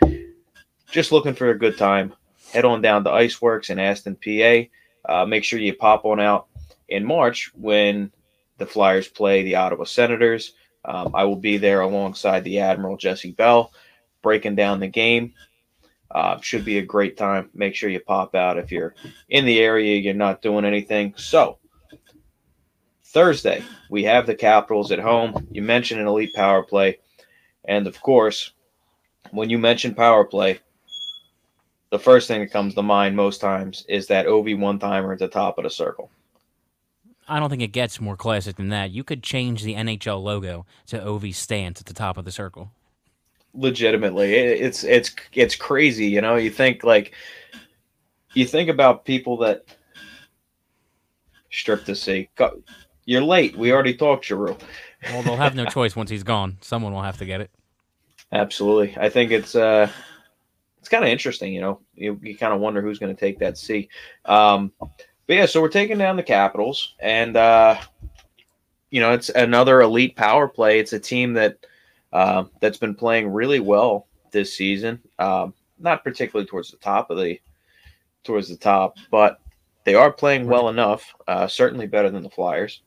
just 0.93 1.11
looking 1.11 1.35
for 1.35 1.51
a 1.51 1.59
good 1.59 1.79
time, 1.79 2.15
head 2.53 2.67
on 2.67 2.83
down 2.83 3.03
to 3.03 3.11
Iceworks 3.11 3.71
in 3.71 3.79
Aston, 3.79 4.17
PA. 4.17 4.69
Uh, 5.13 5.27
make 5.27 5.43
sure 5.43 5.59
you 5.59 5.75
pop 5.75 6.05
on 6.05 6.21
out 6.21 6.47
in 6.89 7.05
March 7.05 7.51
when 7.55 8.13
the 8.59 8.67
Flyers 8.67 9.09
play 9.09 9.43
the 9.43 9.57
Ottawa 9.57 9.85
Senators. 9.85 10.53
Um, 10.85 11.13
I 11.15 11.25
will 11.25 11.37
be 11.37 11.57
there 11.57 11.81
alongside 11.81 12.45
the 12.45 12.61
Admiral 12.61 12.99
Jesse 12.99 13.33
Bell, 13.33 13.73
breaking 14.21 14.55
down 14.55 14.81
the 14.81 14.89
game. 14.89 15.33
Uh, 16.11 16.39
should 16.43 16.65
be 16.65 16.77
a 16.77 16.83
great 16.83 17.17
time. 17.17 17.49
Make 17.55 17.75
sure 17.75 17.89
you 17.89 17.99
pop 17.99 18.35
out 18.35 18.59
if 18.59 18.71
you're 18.71 18.95
in 19.31 19.47
the 19.47 19.61
area, 19.61 19.97
you're 19.97 20.13
not 20.13 20.43
doing 20.43 20.67
anything. 20.67 21.15
So, 21.17 21.59
Thursday, 23.07 23.65
we 23.89 24.05
have 24.05 24.27
the 24.27 24.35
Capitals 24.35 24.93
at 24.93 24.99
home. 24.99 25.49
You 25.51 25.63
mentioned 25.63 26.03
an 26.03 26.07
elite 26.07 26.35
power 26.35 26.63
play. 26.63 26.99
And 27.65 27.87
of 27.87 27.99
course, 28.03 28.53
when 29.31 29.49
you 29.49 29.59
mention 29.59 29.95
power 29.95 30.25
play, 30.25 30.61
the 31.93 31.99
first 31.99 32.27
thing 32.27 32.41
that 32.41 32.51
comes 32.51 32.75
to 32.75 32.83
mind 32.83 33.15
most 33.15 33.43
times 33.43 33.85
is 33.87 34.07
that 34.07 34.27
OV 34.27 34.59
one 34.59 34.79
timer 34.79 35.13
at 35.13 35.19
the 35.19 35.29
top 35.29 35.59
of 35.59 35.65
the 35.65 35.71
circle. 35.71 36.11
I 37.29 37.39
don't 37.39 37.51
think 37.51 37.61
it 37.61 37.69
gets 37.69 38.01
more 38.01 38.17
classic 38.17 38.57
than 38.57 38.71
that. 38.71 38.91
You 38.91 39.05
could 39.05 39.23
change 39.23 39.63
the 39.63 39.75
NHL 39.75 40.23
logo 40.23 40.65
to 40.87 41.01
OV 41.01 41.35
stance 41.35 41.81
at 41.81 41.87
the 41.87 41.93
top 41.93 42.17
of 42.17 42.25
the 42.25 42.33
circle. 42.33 42.71
Legitimately, 43.55 44.33
it's 44.33 44.83
it's 44.83 45.15
it's 45.35 45.55
crazy. 45.55 46.07
You 46.07 46.23
know, 46.23 46.37
you 46.37 46.51
think 46.51 46.83
like 46.83 47.13
you 48.33 48.47
think 48.47 48.71
about 48.71 49.05
people 49.05 49.37
that 49.39 49.67
strip 51.51 51.85
to 51.85 51.95
see. 51.95 52.31
You're 53.05 53.21
late. 53.21 53.55
We 53.55 53.71
already 53.71 53.95
talked, 53.95 54.25
Giroux. 54.25 54.57
Well, 55.11 55.23
they'll 55.23 55.37
have 55.37 55.55
no 55.55 55.67
choice 55.67 55.95
once 55.95 56.09
he's 56.09 56.23
gone. 56.23 56.57
Someone 56.63 56.95
will 56.95 57.03
have 57.03 57.19
to 57.19 57.27
get 57.27 57.43
it. 57.43 57.51
Absolutely. 58.33 58.97
I 58.99 59.11
think 59.11 59.31
it's 59.31 59.55
uh 59.55 59.91
it's 60.83 60.89
kind 60.89 61.05
of 61.05 61.11
interesting, 61.11 61.55
you 61.55 61.61
know. 61.61 61.79
You, 61.95 62.19
you 62.25 62.37
kind 62.37 62.53
of 62.53 62.59
wonder 62.59 62.83
who's 62.83 62.99
going 62.99 63.15
to 63.15 63.21
take 63.21 63.39
that 63.39 63.57
C. 63.57 63.89
Um, 64.25 64.73
but 64.81 65.37
yeah, 65.37 65.47
so 65.47 65.63
we're 65.63 65.69
taking 65.69 65.97
down 65.97 66.17
the 66.17 66.25
Capitals, 66.25 66.97
and 66.99 67.37
uh, 67.37 67.81
you 68.91 69.01
know 69.01 69.13
it's 69.13 69.29
another 69.29 69.83
elite 69.83 70.17
power 70.17 70.49
play. 70.49 70.81
It's 70.81 70.93
a 70.93 70.99
team 70.99 71.35
that 71.35 71.57
uh, 72.13 72.47
that's 72.59 72.79
been 72.79 72.97
playing 72.97 73.33
really 73.33 73.61
well 73.61 74.09
this 74.33 74.57
season. 74.57 75.01
Um, 75.21 75.55
not 75.79 76.03
particularly 76.03 76.49
towards 76.49 76.73
the 76.73 76.79
top 76.79 77.11
of 77.11 77.17
the 77.17 77.39
towards 78.25 78.49
the 78.49 78.57
top, 78.57 78.97
but 79.13 79.39
they 79.85 79.95
are 79.95 80.13
playing 80.13 80.49
well 80.49 80.69
enough. 80.69 81.15
Uh, 81.29 81.47
certainly 81.47 81.87
better 81.87 82.11
than 82.11 82.25
the 82.25 82.31
Flyers. 82.31 82.83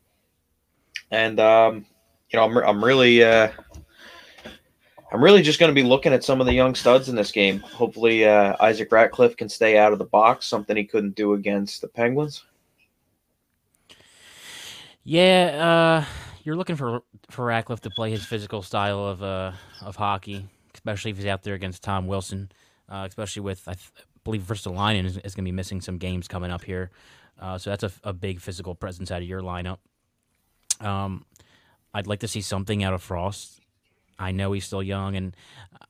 And 1.11 1.39
um, 1.39 1.85
you 2.29 2.37
know, 2.37 2.43
I'm, 2.43 2.57
I'm 2.57 2.83
really 2.83 3.23
uh, 3.23 3.51
I'm 5.11 5.23
really 5.23 5.41
just 5.41 5.59
going 5.59 5.69
to 5.69 5.81
be 5.81 5.87
looking 5.87 6.13
at 6.13 6.23
some 6.23 6.41
of 6.41 6.47
the 6.47 6.53
young 6.53 6.75
studs 6.75 7.09
in 7.09 7.15
this 7.15 7.31
game. 7.31 7.59
Hopefully, 7.59 8.25
uh, 8.25 8.55
Isaac 8.59 8.91
Ratcliffe 8.91 9.37
can 9.37 9.49
stay 9.49 9.77
out 9.77 9.93
of 9.93 9.99
the 9.99 10.05
box, 10.05 10.45
something 10.45 10.75
he 10.75 10.83
couldn't 10.83 11.15
do 11.15 11.33
against 11.33 11.81
the 11.81 11.87
Penguins. 11.87 12.43
Yeah, 15.03 16.03
uh, 16.03 16.05
you're 16.43 16.55
looking 16.55 16.75
for 16.75 17.01
for 17.29 17.45
Ratcliffe 17.45 17.81
to 17.81 17.91
play 17.91 18.09
his 18.09 18.25
physical 18.25 18.63
style 18.63 19.05
of 19.05 19.21
uh, 19.21 19.51
of 19.81 19.95
hockey, 19.95 20.47
especially 20.73 21.11
if 21.11 21.17
he's 21.17 21.27
out 21.27 21.43
there 21.43 21.53
against 21.53 21.83
Tom 21.83 22.07
Wilson. 22.07 22.51
Uh, 22.89 23.05
especially 23.07 23.41
with 23.41 23.67
I 23.67 23.73
th- 23.73 23.91
believe 24.23 24.43
Ristolainen 24.43 25.05
is, 25.05 25.17
is 25.17 25.35
going 25.35 25.43
to 25.43 25.49
be 25.49 25.51
missing 25.51 25.81
some 25.81 25.97
games 25.97 26.27
coming 26.27 26.51
up 26.51 26.63
here, 26.63 26.91
uh, 27.39 27.57
so 27.57 27.69
that's 27.69 27.83
a, 27.83 27.91
a, 28.03 28.13
big 28.13 28.39
physical 28.39 28.75
presence 28.75 29.11
out 29.11 29.21
of 29.21 29.27
your 29.27 29.41
lineup. 29.41 29.77
Um, 30.79 31.25
I'd 31.93 32.07
like 32.07 32.19
to 32.19 32.27
see 32.27 32.41
something 32.41 32.83
out 32.83 32.93
of 32.93 33.01
Frost. 33.01 33.59
I 34.17 34.31
know 34.31 34.51
he's 34.51 34.65
still 34.65 34.83
young, 34.83 35.15
and 35.15 35.35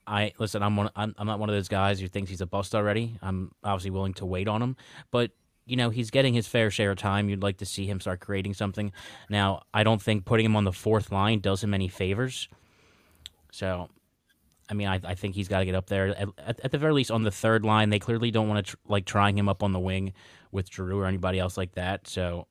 I 0.08 0.34
listen. 0.40 0.64
I'm 0.64 0.76
one. 0.76 0.90
I'm, 0.96 1.14
I'm 1.18 1.28
not 1.28 1.40
one 1.40 1.50
of 1.50 1.56
those 1.56 1.68
guys 1.68 2.00
who 2.00 2.08
thinks 2.08 2.30
he's 2.30 2.42
a 2.42 2.46
bust 2.46 2.74
already. 2.74 3.18
I'm 3.22 3.52
obviously 3.64 3.92
willing 3.92 4.14
to 4.16 4.26
wait 4.26 4.48
on 4.48 4.62
him, 4.62 4.78
but 5.12 5.32
you 5.66 5.76
know 5.76 5.90
he's 5.90 6.10
getting 6.10 6.34
his 6.34 6.48
fair 6.48 6.72
share 6.72 6.92
of 6.92 6.98
time. 6.98 7.30
You'd 7.30 7.44
like 7.44 7.58
to 7.58 7.66
see 7.66 7.86
him 7.86 8.00
start 8.00 8.20
creating 8.20 8.54
something. 8.54 8.92
Now, 9.30 9.64
I 9.74 9.84
don't 9.84 10.02
think 10.02 10.26
putting 10.26 10.46
him 10.46 10.56
on 10.56 10.64
the 10.64 10.74
fourth 10.74 11.12
line 11.12 11.40
does 11.40 11.64
him 11.64 11.74
any 11.74 11.88
favors. 11.88 12.48
So, 13.52 13.90
I 14.70 14.74
mean, 14.74 14.88
I, 14.88 15.00
I 15.04 15.16
think 15.16 15.36
he's 15.36 15.48
got 15.48 15.60
to 15.60 15.66
get 15.66 15.76
up 15.76 15.88
there 15.88 16.08
at, 16.08 16.30
at, 16.38 16.60
at, 16.66 16.72
the 16.72 16.78
very 16.78 16.94
least 16.94 17.10
on 17.10 17.24
the 17.24 17.32
third 17.32 17.64
line. 17.64 17.90
They 17.90 18.00
clearly 18.00 18.32
don't 18.32 18.50
want 18.50 18.66
to 18.66 18.72
tr- 18.72 18.78
like 18.88 19.06
trying 19.06 19.38
him 19.38 19.48
up 19.48 19.64
on 19.64 19.72
the 19.72 19.80
wing 19.80 20.14
with 20.52 20.72
Giroux 20.72 21.00
or 21.00 21.06
anybody 21.06 21.40
else 21.40 21.58
like 21.58 21.74
that. 21.76 22.08
So, 22.08 22.48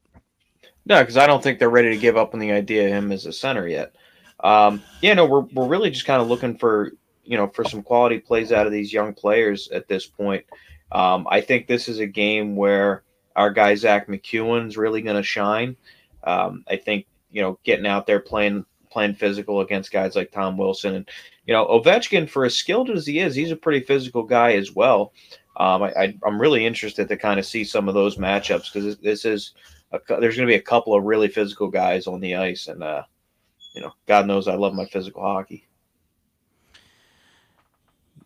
no, 0.87 1.01
because 1.01 1.17
I 1.17 1.27
don't 1.27 1.43
think 1.43 1.59
they're 1.59 1.69
ready 1.69 1.91
to 1.91 1.97
give 1.99 2.17
up 2.17 2.33
on 2.33 2.41
the 2.41 2.53
idea 2.53 2.87
of 2.87 2.93
him 2.93 3.13
as 3.13 3.27
a 3.27 3.33
center 3.33 3.69
yet. 3.69 3.97
Um, 4.45 4.83
yeah, 5.01 5.15
no, 5.15 5.25
we're 5.25 5.41
we're 5.41 5.67
really 5.67 5.91
just 5.91 6.05
kind 6.05 6.23
of 6.23 6.29
looking 6.29 6.57
for 6.57 6.93
you 7.25 7.37
know 7.37 7.49
for 7.49 7.65
some 7.65 7.83
quality 7.83 8.19
plays 8.19 8.53
out 8.53 8.67
of 8.67 8.73
these 8.73 8.93
young 8.93 9.15
players 9.15 9.69
at 9.71 9.89
this 9.89 10.07
point. 10.07 10.45
Um, 10.93 11.27
I 11.31 11.41
think 11.41 11.67
this 11.67 11.89
is 11.89 11.99
a 11.99 12.07
game 12.07 12.55
where 12.55 13.03
our 13.35 13.51
guy 13.51 13.75
Zack 13.75 14.07
MacEwen's 14.07 14.77
really 14.77 15.03
going 15.03 15.17
to 15.17 15.23
shine. 15.23 15.77
Um, 16.23 16.63
I 16.69 16.77
think 16.77 17.07
you 17.33 17.41
know 17.41 17.59
getting 17.65 17.87
out 17.87 18.07
there 18.07 18.21
playing 18.21 18.67
playing 18.91 19.15
physical 19.15 19.61
against 19.61 19.91
guys 19.91 20.15
like 20.15 20.31
Tom 20.31 20.59
Wilson 20.59 20.95
and 20.95 21.09
you 21.47 21.55
know 21.55 21.67
Ovechkin 21.67 22.29
for 22.29 22.45
as 22.45 22.55
skilled 22.55 22.91
as 22.91 23.07
he 23.07 23.21
is, 23.21 23.35
he's 23.35 23.51
a 23.51 23.57
pretty 23.57 23.81
physical 23.81 24.23
guy 24.23 24.53
as 24.53 24.73
well. 24.73 25.13
Um, 25.57 25.85
I, 25.85 26.15
am 26.27 26.41
really 26.41 26.67
interested 26.67 27.09
to 27.09 27.17
kind 27.17 27.39
of 27.39 27.47
see 27.47 27.65
some 27.65 27.89
of 27.89 27.95
those 27.95 28.17
matchups 28.17 28.73
because 28.73 28.99
this 28.99 29.25
is 29.25 29.53
a, 29.93 30.01
there's 30.09 30.37
going 30.37 30.49
to 30.49 30.53
be 30.53 30.57
a 30.57 30.61
couple 30.61 30.95
of 30.95 31.05
really 31.05 31.29
physical 31.29 31.69
guys 31.69 32.07
on 32.07 32.21
the 32.21 32.35
ice, 32.35 32.67
and 32.67 32.83
uh, 32.83 33.05
you 33.75 33.81
know, 33.81 33.93
God 34.07 34.27
knows 34.27 34.49
I 34.49 34.55
love 34.55 34.75
my 34.75 34.87
physical 34.87 35.23
hockey. 35.23 35.67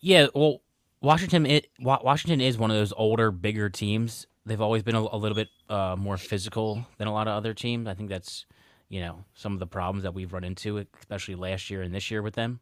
Yeah, 0.00 0.28
well, 0.34 0.60
Washington 1.00 1.46
it, 1.46 1.68
Washington 1.80 2.40
is 2.40 2.58
one 2.58 2.70
of 2.70 2.76
those 2.76 2.92
older, 2.96 3.30
bigger 3.30 3.68
teams. 3.68 4.26
They've 4.46 4.60
always 4.60 4.82
been 4.82 4.94
a, 4.94 5.00
a 5.00 5.16
little 5.16 5.34
bit 5.34 5.48
uh, 5.68 5.96
more 5.98 6.16
physical 6.16 6.86
than 6.98 7.08
a 7.08 7.12
lot 7.12 7.26
of 7.28 7.34
other 7.34 7.54
teams. 7.54 7.88
I 7.88 7.94
think 7.94 8.08
that's 8.08 8.46
you 8.88 9.00
know 9.00 9.24
some 9.34 9.54
of 9.54 9.58
the 9.58 9.66
problems 9.66 10.04
that 10.04 10.14
we've 10.14 10.32
run 10.32 10.44
into, 10.44 10.84
especially 11.00 11.34
last 11.34 11.70
year 11.70 11.82
and 11.82 11.94
this 11.94 12.10
year 12.10 12.22
with 12.22 12.34
them. 12.34 12.60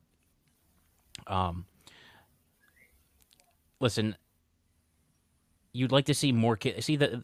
Um, 1.26 1.66
listen, 3.80 4.16
you'd 5.72 5.92
like 5.92 6.06
to 6.06 6.14
see 6.14 6.32
more 6.32 6.56
kids. 6.56 6.86
See 6.86 6.96
the, 6.96 7.22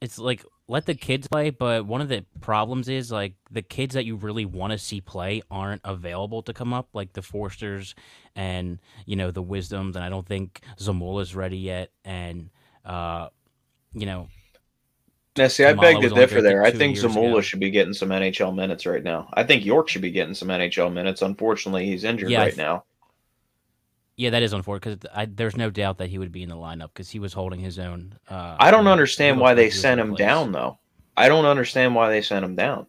it's 0.00 0.18
like 0.18 0.44
let 0.72 0.86
the 0.86 0.94
kids 0.94 1.28
play, 1.28 1.50
but 1.50 1.84
one 1.84 2.00
of 2.00 2.08
the 2.08 2.24
problems 2.40 2.88
is 2.88 3.12
like 3.12 3.34
the 3.50 3.60
kids 3.60 3.94
that 3.94 4.06
you 4.06 4.16
really 4.16 4.46
want 4.46 4.72
to 4.72 4.78
see 4.78 5.02
play 5.02 5.42
aren't 5.50 5.82
available 5.84 6.42
to 6.44 6.54
come 6.54 6.72
up, 6.72 6.88
like 6.94 7.12
the 7.12 7.20
Foersters 7.20 7.92
and 8.34 8.80
you 9.04 9.14
know 9.14 9.30
the 9.30 9.42
Wisdoms, 9.42 9.96
and 9.96 10.04
I 10.04 10.08
don't 10.08 10.26
think 10.26 10.62
Zamula's 10.78 11.36
ready 11.36 11.58
yet, 11.58 11.90
and 12.06 12.48
uh, 12.86 13.28
you 13.92 14.06
know. 14.06 14.28
Now, 15.36 15.48
see, 15.48 15.64
I 15.64 15.74
beg 15.74 16.00
to 16.00 16.08
differ 16.08 16.40
there. 16.40 16.62
I 16.62 16.70
think 16.70 16.96
Zamula 16.96 17.32
ago. 17.32 17.40
should 17.42 17.60
be 17.60 17.70
getting 17.70 17.92
some 17.92 18.08
NHL 18.08 18.54
minutes 18.54 18.86
right 18.86 19.02
now. 19.02 19.28
I 19.34 19.44
think 19.44 19.66
York 19.66 19.90
should 19.90 20.02
be 20.02 20.10
getting 20.10 20.34
some 20.34 20.48
NHL 20.48 20.90
minutes. 20.90 21.20
Unfortunately, 21.20 21.84
he's 21.84 22.04
injured 22.04 22.30
yeah, 22.30 22.40
right 22.40 22.56
now. 22.56 22.84
Yeah, 24.16 24.30
that 24.30 24.42
is 24.42 24.52
unfortunate 24.52 25.00
because 25.00 25.28
there's 25.34 25.56
no 25.56 25.70
doubt 25.70 25.98
that 25.98 26.10
he 26.10 26.18
would 26.18 26.32
be 26.32 26.42
in 26.42 26.48
the 26.48 26.56
lineup 26.56 26.88
because 26.88 27.10
he 27.10 27.18
was 27.18 27.32
holding 27.32 27.60
his 27.60 27.78
own. 27.78 28.18
Uh, 28.28 28.56
I 28.58 28.70
don't 28.70 28.86
understand 28.86 29.40
why 29.40 29.54
they 29.54 29.70
sent 29.70 30.00
him 30.00 30.10
place. 30.10 30.18
down 30.18 30.52
though. 30.52 30.78
I 31.16 31.28
don't 31.28 31.46
understand 31.46 31.94
why 31.94 32.10
they 32.10 32.22
sent 32.22 32.44
him 32.44 32.54
down. 32.54 32.86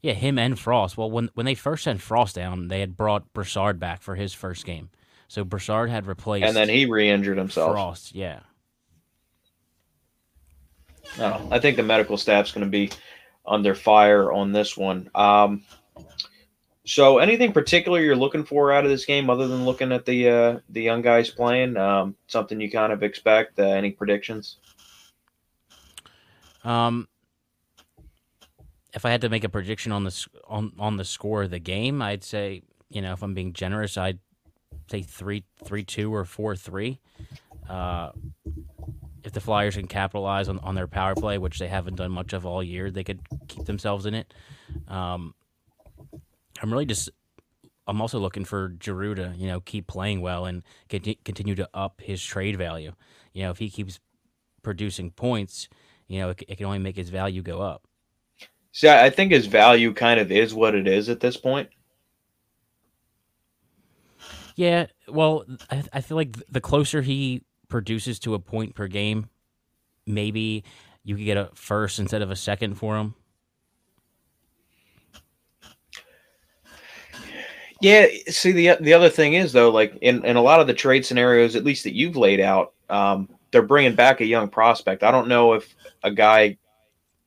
Yeah, 0.00 0.12
him 0.12 0.38
and 0.38 0.58
Frost. 0.58 0.96
Well, 0.96 1.10
when 1.10 1.30
when 1.34 1.46
they 1.46 1.54
first 1.54 1.84
sent 1.84 2.00
Frost 2.00 2.34
down, 2.34 2.68
they 2.68 2.80
had 2.80 2.96
brought 2.96 3.32
Brassard 3.32 3.80
back 3.80 4.02
for 4.02 4.14
his 4.14 4.32
first 4.34 4.66
game. 4.66 4.90
So 5.28 5.44
Brassard 5.44 5.90
had 5.90 6.06
replaced, 6.06 6.46
and 6.46 6.54
then 6.54 6.68
he 6.68 6.86
re-injured 6.86 7.38
himself. 7.38 7.72
Frost, 7.72 8.14
yeah. 8.14 8.40
No, 11.18 11.48
I 11.50 11.58
think 11.58 11.76
the 11.76 11.82
medical 11.82 12.16
staff's 12.16 12.52
going 12.52 12.66
to 12.66 12.70
be 12.70 12.90
under 13.46 13.74
fire 13.74 14.32
on 14.32 14.52
this 14.52 14.76
one. 14.76 15.10
Um, 15.14 15.64
so, 16.86 17.18
anything 17.18 17.52
particular 17.52 18.00
you're 18.00 18.16
looking 18.16 18.44
for 18.44 18.72
out 18.72 18.84
of 18.84 18.90
this 18.90 19.06
game, 19.06 19.30
other 19.30 19.48
than 19.48 19.64
looking 19.64 19.90
at 19.90 20.04
the 20.04 20.28
uh, 20.28 20.58
the 20.68 20.82
young 20.82 21.00
guys 21.02 21.30
playing? 21.30 21.76
Um, 21.76 22.14
something 22.26 22.60
you 22.60 22.70
kind 22.70 22.92
of 22.92 23.02
expect? 23.02 23.58
Uh, 23.58 23.64
any 23.64 23.90
predictions? 23.90 24.58
Um, 26.62 27.08
if 28.92 29.04
I 29.04 29.10
had 29.10 29.22
to 29.22 29.28
make 29.28 29.44
a 29.44 29.48
prediction 29.48 29.92
on 29.92 30.04
the 30.04 30.26
on 30.46 30.72
on 30.78 30.96
the 30.96 31.04
score 31.04 31.44
of 31.44 31.50
the 31.50 31.58
game, 31.58 32.02
I'd 32.02 32.22
say 32.22 32.62
you 32.90 33.00
know 33.00 33.12
if 33.12 33.22
I'm 33.22 33.34
being 33.34 33.54
generous, 33.54 33.96
I'd 33.96 34.18
say 34.90 35.02
three 35.02 35.44
three 35.64 35.84
two 35.84 36.14
or 36.14 36.24
four 36.24 36.54
three. 36.54 37.00
Uh, 37.68 38.10
if 39.24 39.32
the 39.32 39.40
Flyers 39.40 39.76
can 39.76 39.86
capitalize 39.86 40.50
on, 40.50 40.58
on 40.58 40.74
their 40.74 40.86
power 40.86 41.14
play, 41.14 41.38
which 41.38 41.58
they 41.58 41.68
haven't 41.68 41.96
done 41.96 42.12
much 42.12 42.34
of 42.34 42.44
all 42.44 42.62
year, 42.62 42.90
they 42.90 43.04
could 43.04 43.20
keep 43.48 43.64
themselves 43.64 44.04
in 44.04 44.12
it. 44.12 44.34
Um, 44.86 45.34
I'm 46.62 46.72
really 46.72 46.86
just 46.86 47.10
I'm 47.86 48.00
also 48.00 48.18
looking 48.18 48.44
for 48.44 48.74
Giroux 48.82 49.14
to 49.14 49.34
you 49.36 49.46
know 49.46 49.60
keep 49.60 49.86
playing 49.86 50.20
well 50.20 50.46
and 50.46 50.62
continue 50.88 51.54
to 51.54 51.68
up 51.74 52.00
his 52.00 52.22
trade 52.22 52.56
value. 52.56 52.92
You 53.32 53.44
know, 53.44 53.50
if 53.50 53.58
he 53.58 53.70
keeps 53.70 54.00
producing 54.62 55.10
points, 55.10 55.68
you 56.08 56.20
know, 56.20 56.30
it, 56.30 56.42
it 56.48 56.56
can 56.56 56.66
only 56.66 56.78
make 56.78 56.96
his 56.96 57.10
value 57.10 57.42
go 57.42 57.60
up. 57.60 57.86
See, 58.72 58.88
I 58.88 59.10
think 59.10 59.30
his 59.32 59.46
value 59.46 59.92
kind 59.94 60.18
of 60.18 60.32
is 60.32 60.52
what 60.52 60.74
it 60.74 60.88
is 60.88 61.08
at 61.08 61.20
this 61.20 61.36
point. 61.36 61.68
Yeah, 64.56 64.86
well, 65.08 65.44
I, 65.70 65.82
I 65.92 66.00
feel 66.00 66.16
like 66.16 66.36
the 66.50 66.60
closer 66.60 67.02
he 67.02 67.42
produces 67.68 68.18
to 68.20 68.34
a 68.34 68.38
point 68.38 68.74
per 68.74 68.86
game, 68.86 69.28
maybe 70.06 70.64
you 71.02 71.16
could 71.16 71.24
get 71.24 71.36
a 71.36 71.50
first 71.54 71.98
instead 71.98 72.22
of 72.22 72.30
a 72.30 72.36
second 72.36 72.74
for 72.74 72.96
him. 72.96 73.14
Yeah, 77.80 78.06
see 78.28 78.52
the 78.52 78.76
the 78.80 78.92
other 78.92 79.10
thing 79.10 79.34
is 79.34 79.52
though, 79.52 79.70
like 79.70 79.96
in, 80.00 80.24
in 80.24 80.36
a 80.36 80.42
lot 80.42 80.60
of 80.60 80.66
the 80.66 80.74
trade 80.74 81.04
scenarios, 81.04 81.56
at 81.56 81.64
least 81.64 81.84
that 81.84 81.94
you've 81.94 82.16
laid 82.16 82.40
out, 82.40 82.72
um, 82.88 83.28
they're 83.50 83.62
bringing 83.62 83.94
back 83.94 84.20
a 84.20 84.26
young 84.26 84.48
prospect. 84.48 85.02
I 85.02 85.10
don't 85.10 85.28
know 85.28 85.54
if 85.54 85.74
a 86.02 86.10
guy 86.10 86.56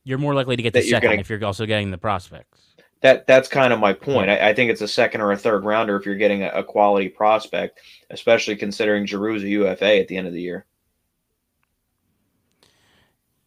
you're 0.07 0.17
more 0.17 0.33
likely 0.33 0.55
to 0.55 0.63
get 0.63 0.71
the 0.71 0.81
second 0.81 1.09
gonna, 1.09 1.19
if 1.19 1.29
you're 1.29 1.43
also 1.43 1.65
getting 1.65 1.91
the 1.91 1.97
prospects. 1.97 2.75
That 3.01 3.27
that's 3.27 3.49
kind 3.49 3.73
of 3.73 3.79
my 3.79 3.91
point. 3.91 4.29
I, 4.29 4.49
I, 4.49 4.53
think 4.53 4.71
it's 4.71 4.79
a 4.79 4.87
second 4.87 5.19
or 5.19 5.33
a 5.33 5.37
third 5.37 5.65
rounder 5.65 5.97
if 5.97 6.05
you're 6.05 6.15
getting 6.15 6.43
a, 6.43 6.47
a 6.49 6.63
quality 6.63 7.09
prospect, 7.09 7.81
especially 8.09 8.55
considering 8.55 9.05
Giroux's 9.05 9.43
a 9.43 9.49
UFA 9.49 9.99
at 9.99 10.07
the 10.07 10.15
end 10.15 10.25
of 10.25 10.33
the 10.33 10.41
year. 10.41 10.65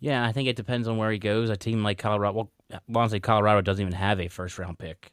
Yeah, 0.00 0.22
I 0.22 0.32
think 0.32 0.48
it 0.48 0.56
depends 0.56 0.86
on 0.86 0.98
where 0.98 1.10
he 1.10 1.18
goes. 1.18 1.48
A 1.48 1.56
team 1.56 1.82
like 1.82 1.96
Colorado, 1.96 2.34
well, 2.34 2.50
honestly, 2.94 3.20
Colorado 3.20 3.62
doesn't 3.62 3.80
even 3.80 3.94
have 3.94 4.20
a 4.20 4.28
first 4.28 4.58
round 4.58 4.78
pick 4.78 5.12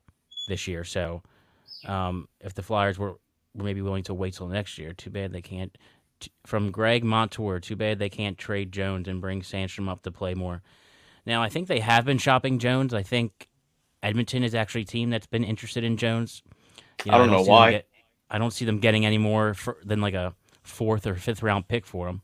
this 0.49 0.67
year. 0.67 0.83
So, 0.83 1.23
um, 1.85 2.27
if 2.39 2.53
the 2.53 2.63
Flyers 2.63 2.97
were, 2.97 3.17
were 3.53 3.63
maybe 3.63 3.81
willing 3.81 4.03
to 4.03 4.13
wait 4.13 4.33
till 4.33 4.47
next 4.47 4.77
year, 4.77 4.93
too 4.93 5.09
bad 5.09 5.31
they 5.31 5.41
can't. 5.41 5.77
From 6.45 6.71
Greg 6.71 7.03
Montour, 7.03 7.59
too 7.59 7.75
bad 7.75 7.99
they 7.99 8.09
can't 8.09 8.37
trade 8.37 8.71
Jones 8.71 9.07
and 9.07 9.21
bring 9.21 9.41
Sandstrom 9.41 9.87
up 9.87 10.01
to 10.03 10.11
play 10.11 10.33
more. 10.33 10.63
Now, 11.27 11.43
I 11.43 11.49
think 11.49 11.67
they 11.67 11.79
have 11.79 12.05
been 12.05 12.17
shopping 12.17 12.57
Jones. 12.57 12.93
I 12.93 13.03
think 13.03 13.49
Edmonton 14.01 14.43
is 14.43 14.55
actually 14.55 14.81
a 14.81 14.85
team 14.85 15.09
that's 15.09 15.27
been 15.27 15.43
interested 15.43 15.83
in 15.83 15.97
Jones. 15.97 16.41
You 17.05 17.11
know, 17.11 17.17
I 17.17 17.19
don't, 17.19 17.29
I 17.29 17.33
don't 17.33 17.45
know 17.45 17.51
why. 17.51 17.71
Get, 17.71 17.87
I 18.29 18.37
don't 18.39 18.51
see 18.51 18.65
them 18.65 18.79
getting 18.79 19.05
any 19.05 19.17
more 19.17 19.53
for, 19.53 19.77
than 19.83 20.01
like 20.01 20.13
a 20.13 20.33
fourth 20.63 21.05
or 21.05 21.15
fifth 21.15 21.43
round 21.43 21.67
pick 21.67 21.85
for 21.85 22.07
him. 22.07 22.21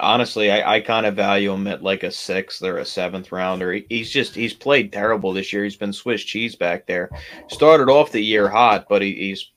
Honestly, 0.00 0.50
I, 0.50 0.76
I 0.76 0.80
kind 0.80 1.06
of 1.06 1.14
value 1.14 1.52
him 1.52 1.66
at 1.66 1.82
like 1.82 2.02
a 2.02 2.10
sixth 2.10 2.62
or 2.62 2.78
a 2.78 2.84
seventh 2.84 3.30
rounder. 3.30 3.72
He, 3.72 3.86
he's 3.88 4.10
just 4.10 4.34
he's 4.34 4.54
played 4.54 4.92
terrible 4.92 5.32
this 5.32 5.52
year. 5.52 5.64
He's 5.64 5.76
been 5.76 5.92
Swiss 5.92 6.22
cheese 6.22 6.56
back 6.56 6.86
there. 6.86 7.10
Started 7.48 7.90
off 7.90 8.12
the 8.12 8.24
year 8.24 8.48
hot, 8.48 8.86
but 8.88 9.02
he, 9.02 9.14
he's 9.14 9.50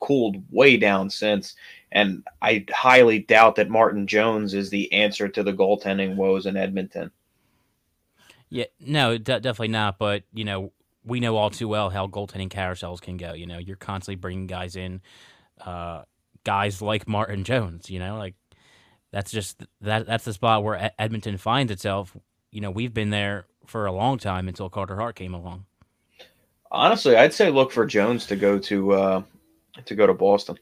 cooled 0.00 0.36
way 0.50 0.76
down 0.76 1.10
since. 1.10 1.54
And 1.90 2.22
I 2.42 2.66
highly 2.70 3.20
doubt 3.20 3.56
that 3.56 3.70
Martin 3.70 4.06
Jones 4.06 4.52
is 4.54 4.70
the 4.70 4.92
answer 4.92 5.28
to 5.28 5.42
the 5.42 5.54
goaltending 5.54 6.16
woes 6.16 6.46
in 6.46 6.56
Edmonton. 6.56 7.10
Yeah, 8.50 8.66
no, 8.80 9.18
definitely 9.18 9.68
not. 9.68 9.98
But 9.98 10.24
you 10.32 10.44
know, 10.44 10.72
we 11.04 11.20
know 11.20 11.36
all 11.36 11.50
too 11.50 11.68
well 11.68 11.90
how 11.90 12.06
goaltending 12.06 12.50
carousels 12.50 13.00
can 13.00 13.16
go. 13.16 13.32
You 13.32 13.46
know, 13.46 13.58
you're 13.58 13.76
constantly 13.76 14.16
bringing 14.16 14.46
guys 14.46 14.76
in, 14.76 15.00
uh, 15.64 16.02
guys 16.44 16.82
like 16.82 17.08
Martin 17.08 17.44
Jones. 17.44 17.90
You 17.90 17.98
know, 17.98 18.18
like 18.18 18.34
that's 19.10 19.30
just 19.30 19.64
that 19.80 20.06
that's 20.06 20.24
the 20.24 20.32
spot 20.32 20.64
where 20.64 20.90
Edmonton 20.98 21.36
finds 21.38 21.72
itself. 21.72 22.16
You 22.50 22.60
know, 22.60 22.70
we've 22.70 22.94
been 22.94 23.10
there 23.10 23.46
for 23.66 23.86
a 23.86 23.92
long 23.92 24.18
time 24.18 24.48
until 24.48 24.68
Carter 24.68 24.96
Hart 24.96 25.16
came 25.16 25.34
along. 25.34 25.66
Honestly, 26.70 27.16
I'd 27.16 27.32
say 27.32 27.50
look 27.50 27.72
for 27.72 27.86
Jones 27.86 28.26
to 28.26 28.36
go 28.36 28.58
to 28.58 28.92
uh, 28.92 29.22
to 29.84 29.94
go 29.94 30.06
to 30.06 30.14
Boston. 30.14 30.58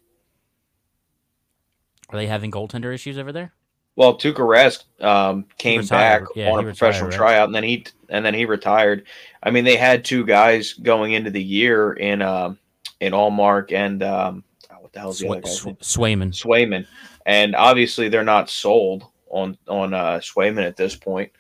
Are 2.11 2.19
they 2.19 2.27
having 2.27 2.51
goaltender 2.51 2.95
issues 2.95 3.19
over 3.19 3.33
there? 3.33 3.53
Well, 3.97 4.17
Tuukka 4.17 4.35
Rask 4.37 4.85
um, 5.03 5.47
came 5.57 5.85
back 5.87 6.23
yeah, 6.37 6.51
on 6.51 6.61
a 6.61 6.63
professional 6.65 7.07
retired, 7.07 7.19
tryout, 7.19 7.49
and 7.49 7.55
then 7.55 7.65
he 7.65 7.87
and 8.09 8.25
then 8.25 8.35
he 8.35 8.45
retired. 8.45 9.07
I 9.43 9.51
mean, 9.51 9.65
they 9.65 9.77
had 9.77 10.05
two 10.05 10.25
guys 10.25 10.75
going 10.75 11.13
into 11.13 11.31
the 11.31 11.43
year 11.43 11.95
in 11.95 12.23
um, 12.23 12.59
in 13.01 13.13
Ullmark 13.13 13.73
and 13.73 14.03
um, 14.03 14.45
what 14.79 14.93
the 14.93 15.01
hell 15.01 15.11
is 15.11 15.19
the 15.19 15.27
Sw- 15.27 15.31
other 15.31 15.41
guy? 15.41 15.51
Sw- 15.51 15.97
Swayman. 15.97 16.29
Swayman, 16.33 16.87
and 17.27 17.55
obviously 17.55 18.09
they're 18.09 18.25
not 18.25 18.49
sold 18.49 19.05
on 19.29 19.59
on 19.69 19.93
uh, 19.93 20.21
Swayman 20.23 20.67
at 20.67 20.77
this 20.77 20.97
point. 20.97 21.31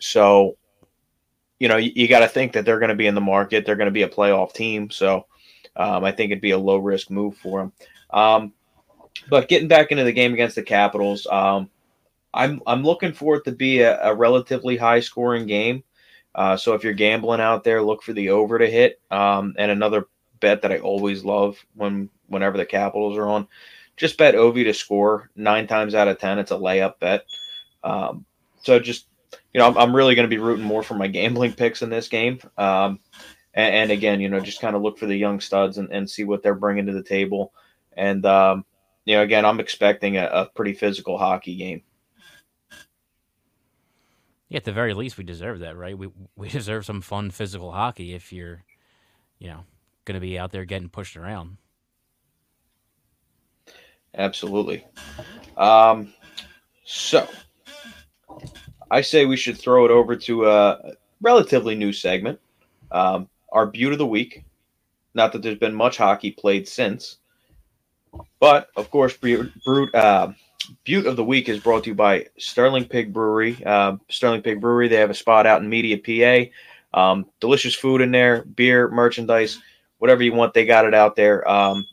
So, 0.00 0.58
you 1.58 1.68
know, 1.68 1.76
you, 1.76 1.92
you 1.94 2.08
got 2.08 2.20
to 2.20 2.28
think 2.28 2.52
that 2.52 2.64
they're 2.64 2.80
going 2.80 2.90
to 2.90 2.94
be 2.94 3.06
in 3.06 3.14
the 3.14 3.20
market. 3.20 3.64
They're 3.64 3.76
going 3.76 3.86
to 3.86 3.92
be 3.92 4.02
a 4.02 4.08
playoff 4.08 4.52
team. 4.52 4.90
So, 4.90 5.26
um, 5.76 6.04
I 6.04 6.12
think 6.12 6.30
it'd 6.30 6.42
be 6.42 6.50
a 6.50 6.58
low 6.58 6.76
risk 6.76 7.10
move 7.10 7.36
for 7.36 7.60
them. 7.60 7.72
Um, 8.10 8.52
but 9.30 9.48
getting 9.48 9.68
back 9.68 9.90
into 9.90 10.04
the 10.04 10.12
game 10.12 10.34
against 10.34 10.56
the 10.56 10.62
Capitals, 10.62 11.26
um, 11.30 11.70
I'm 12.34 12.60
I'm 12.66 12.82
looking 12.82 13.12
for 13.12 13.36
it 13.36 13.44
to 13.44 13.52
be 13.52 13.80
a, 13.80 14.00
a 14.02 14.14
relatively 14.14 14.76
high 14.76 15.00
scoring 15.00 15.46
game. 15.46 15.84
Uh, 16.34 16.56
so 16.56 16.74
if 16.74 16.84
you're 16.84 16.92
gambling 16.92 17.40
out 17.40 17.64
there, 17.64 17.82
look 17.82 18.02
for 18.02 18.12
the 18.12 18.30
over 18.30 18.58
to 18.58 18.70
hit. 18.70 19.00
Um, 19.10 19.54
and 19.58 19.70
another 19.70 20.06
bet 20.40 20.62
that 20.62 20.72
I 20.72 20.78
always 20.78 21.24
love 21.24 21.58
when 21.74 22.10
whenever 22.26 22.56
the 22.56 22.66
Capitals 22.66 23.16
are 23.16 23.26
on, 23.26 23.48
just 23.98 24.16
bet 24.16 24.34
Ovi 24.34 24.64
to 24.64 24.72
score 24.72 25.30
nine 25.36 25.66
times 25.66 25.94
out 25.94 26.08
of 26.08 26.18
ten. 26.18 26.38
It's 26.38 26.52
a 26.52 26.56
layup 26.56 26.98
bet. 27.00 27.24
Um, 27.84 28.24
so 28.62 28.78
just 28.78 29.06
you 29.52 29.60
know, 29.60 29.66
I'm, 29.66 29.76
I'm 29.76 29.96
really 29.96 30.14
going 30.14 30.28
to 30.28 30.34
be 30.34 30.40
rooting 30.40 30.64
more 30.64 30.82
for 30.82 30.94
my 30.94 31.08
gambling 31.08 31.52
picks 31.52 31.82
in 31.82 31.90
this 31.90 32.08
game. 32.08 32.38
Um, 32.56 33.00
and, 33.54 33.74
and, 33.74 33.90
again, 33.90 34.20
you 34.20 34.28
know, 34.28 34.40
just 34.40 34.60
kind 34.60 34.76
of 34.76 34.82
look 34.82 34.98
for 34.98 35.06
the 35.06 35.16
young 35.16 35.40
studs 35.40 35.78
and, 35.78 35.90
and 35.90 36.08
see 36.08 36.24
what 36.24 36.42
they're 36.42 36.54
bringing 36.54 36.86
to 36.86 36.92
the 36.92 37.02
table. 37.02 37.52
And 37.96 38.24
um, 38.24 38.64
you 39.04 39.16
know, 39.16 39.22
again, 39.22 39.44
I'm 39.44 39.60
expecting 39.60 40.16
a, 40.16 40.26
a 40.26 40.46
pretty 40.46 40.74
physical 40.74 41.18
hockey 41.18 41.56
game. 41.56 41.82
Yeah, 44.48 44.58
at 44.58 44.64
the 44.64 44.72
very 44.72 44.94
least, 44.94 45.18
we 45.18 45.24
deserve 45.24 45.60
that, 45.60 45.76
right? 45.76 45.98
We 45.98 46.08
we 46.36 46.48
deserve 46.48 46.86
some 46.86 47.00
fun 47.00 47.30
physical 47.30 47.72
hockey 47.72 48.14
if 48.14 48.32
you're, 48.32 48.64
you 49.38 49.48
know, 49.48 49.64
going 50.04 50.14
to 50.14 50.20
be 50.20 50.38
out 50.38 50.52
there 50.52 50.64
getting 50.64 50.88
pushed 50.88 51.16
around. 51.16 51.56
Absolutely. 54.18 54.84
Um, 55.56 56.12
so, 56.84 57.26
I 58.90 59.00
say 59.00 59.26
we 59.26 59.36
should 59.36 59.58
throw 59.58 59.84
it 59.84 59.90
over 59.90 60.16
to 60.16 60.48
a 60.48 60.92
relatively 61.20 61.74
new 61.74 61.92
segment, 61.92 62.40
um, 62.90 63.28
our 63.52 63.66
Beaut 63.66 63.92
of 63.92 63.98
the 63.98 64.06
Week. 64.06 64.44
Not 65.14 65.32
that 65.32 65.42
there's 65.42 65.58
been 65.58 65.74
much 65.74 65.96
hockey 65.96 66.30
played 66.30 66.68
since, 66.68 67.18
but 68.40 68.68
of 68.76 68.90
course, 68.90 69.16
Brute, 69.16 69.52
uh, 69.94 70.32
Beaut 70.84 71.06
of 71.06 71.16
the 71.16 71.24
Week 71.24 71.48
is 71.48 71.60
brought 71.60 71.84
to 71.84 71.90
you 71.90 71.94
by 71.94 72.26
Sterling 72.38 72.84
Pig 72.84 73.12
Brewery. 73.12 73.62
Uh, 73.64 73.96
Sterling 74.08 74.42
Pig 74.42 74.60
Brewery, 74.60 74.88
they 74.88 74.96
have 74.96 75.10
a 75.10 75.14
spot 75.14 75.46
out 75.46 75.62
in 75.62 75.68
Media, 75.68 75.98
PA. 75.98 76.50
Um, 76.94 77.26
delicious 77.40 77.74
food 77.74 78.00
in 78.00 78.10
there, 78.10 78.44
beer, 78.44 78.88
merchandise, 78.88 79.60
whatever 79.98 80.22
you 80.22 80.32
want, 80.32 80.54
they 80.54 80.64
got 80.64 80.86
it 80.86 80.94
out 80.94 81.16
there. 81.16 81.48
Um, 81.48 81.86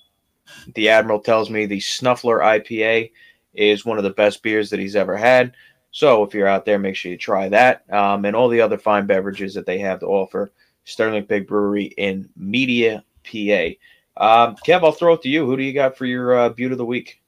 the 0.76 0.90
Admiral 0.90 1.20
tells 1.20 1.50
me 1.50 1.66
the 1.66 1.80
Snuffler 1.80 2.42
IPA 2.42 3.12
is 3.54 3.86
one 3.86 3.98
of 3.98 4.04
the 4.04 4.10
best 4.10 4.44
beers 4.44 4.70
that 4.70 4.80
he's 4.80 4.96
ever 4.96 5.16
had. 5.16 5.54
So 5.92 6.24
if 6.24 6.34
you're 6.34 6.48
out 6.48 6.66
there, 6.66 6.78
make 6.78 6.96
sure 6.96 7.12
you 7.12 7.18
try 7.18 7.48
that 7.50 7.90
um, 7.92 8.26
and 8.26 8.36
all 8.36 8.50
the 8.50 8.62
other 8.62 8.78
fine 8.78 9.06
beverages 9.06 9.54
that 9.54 9.66
they 9.66 9.80
have 9.80 10.02
to 10.02 10.08
offer. 10.08 10.52
Sterling 10.84 11.24
Pig 11.24 11.48
Brewery 11.48 11.86
in 11.98 12.30
Media, 12.36 13.04
PA. 13.24 13.70
Um, 14.18 14.56
Kev, 14.58 14.84
I'll 14.84 14.92
throw 14.92 15.14
it 15.14 15.22
to 15.24 15.30
you. 15.30 15.46
Who 15.46 15.58
do 15.58 15.64
you 15.64 15.74
got 15.74 15.98
for 15.98 16.06
your 16.06 16.38
uh, 16.38 16.50
Beaut 16.50 16.72
of 16.72 16.78
the 16.78 16.86
Week? 16.86 17.22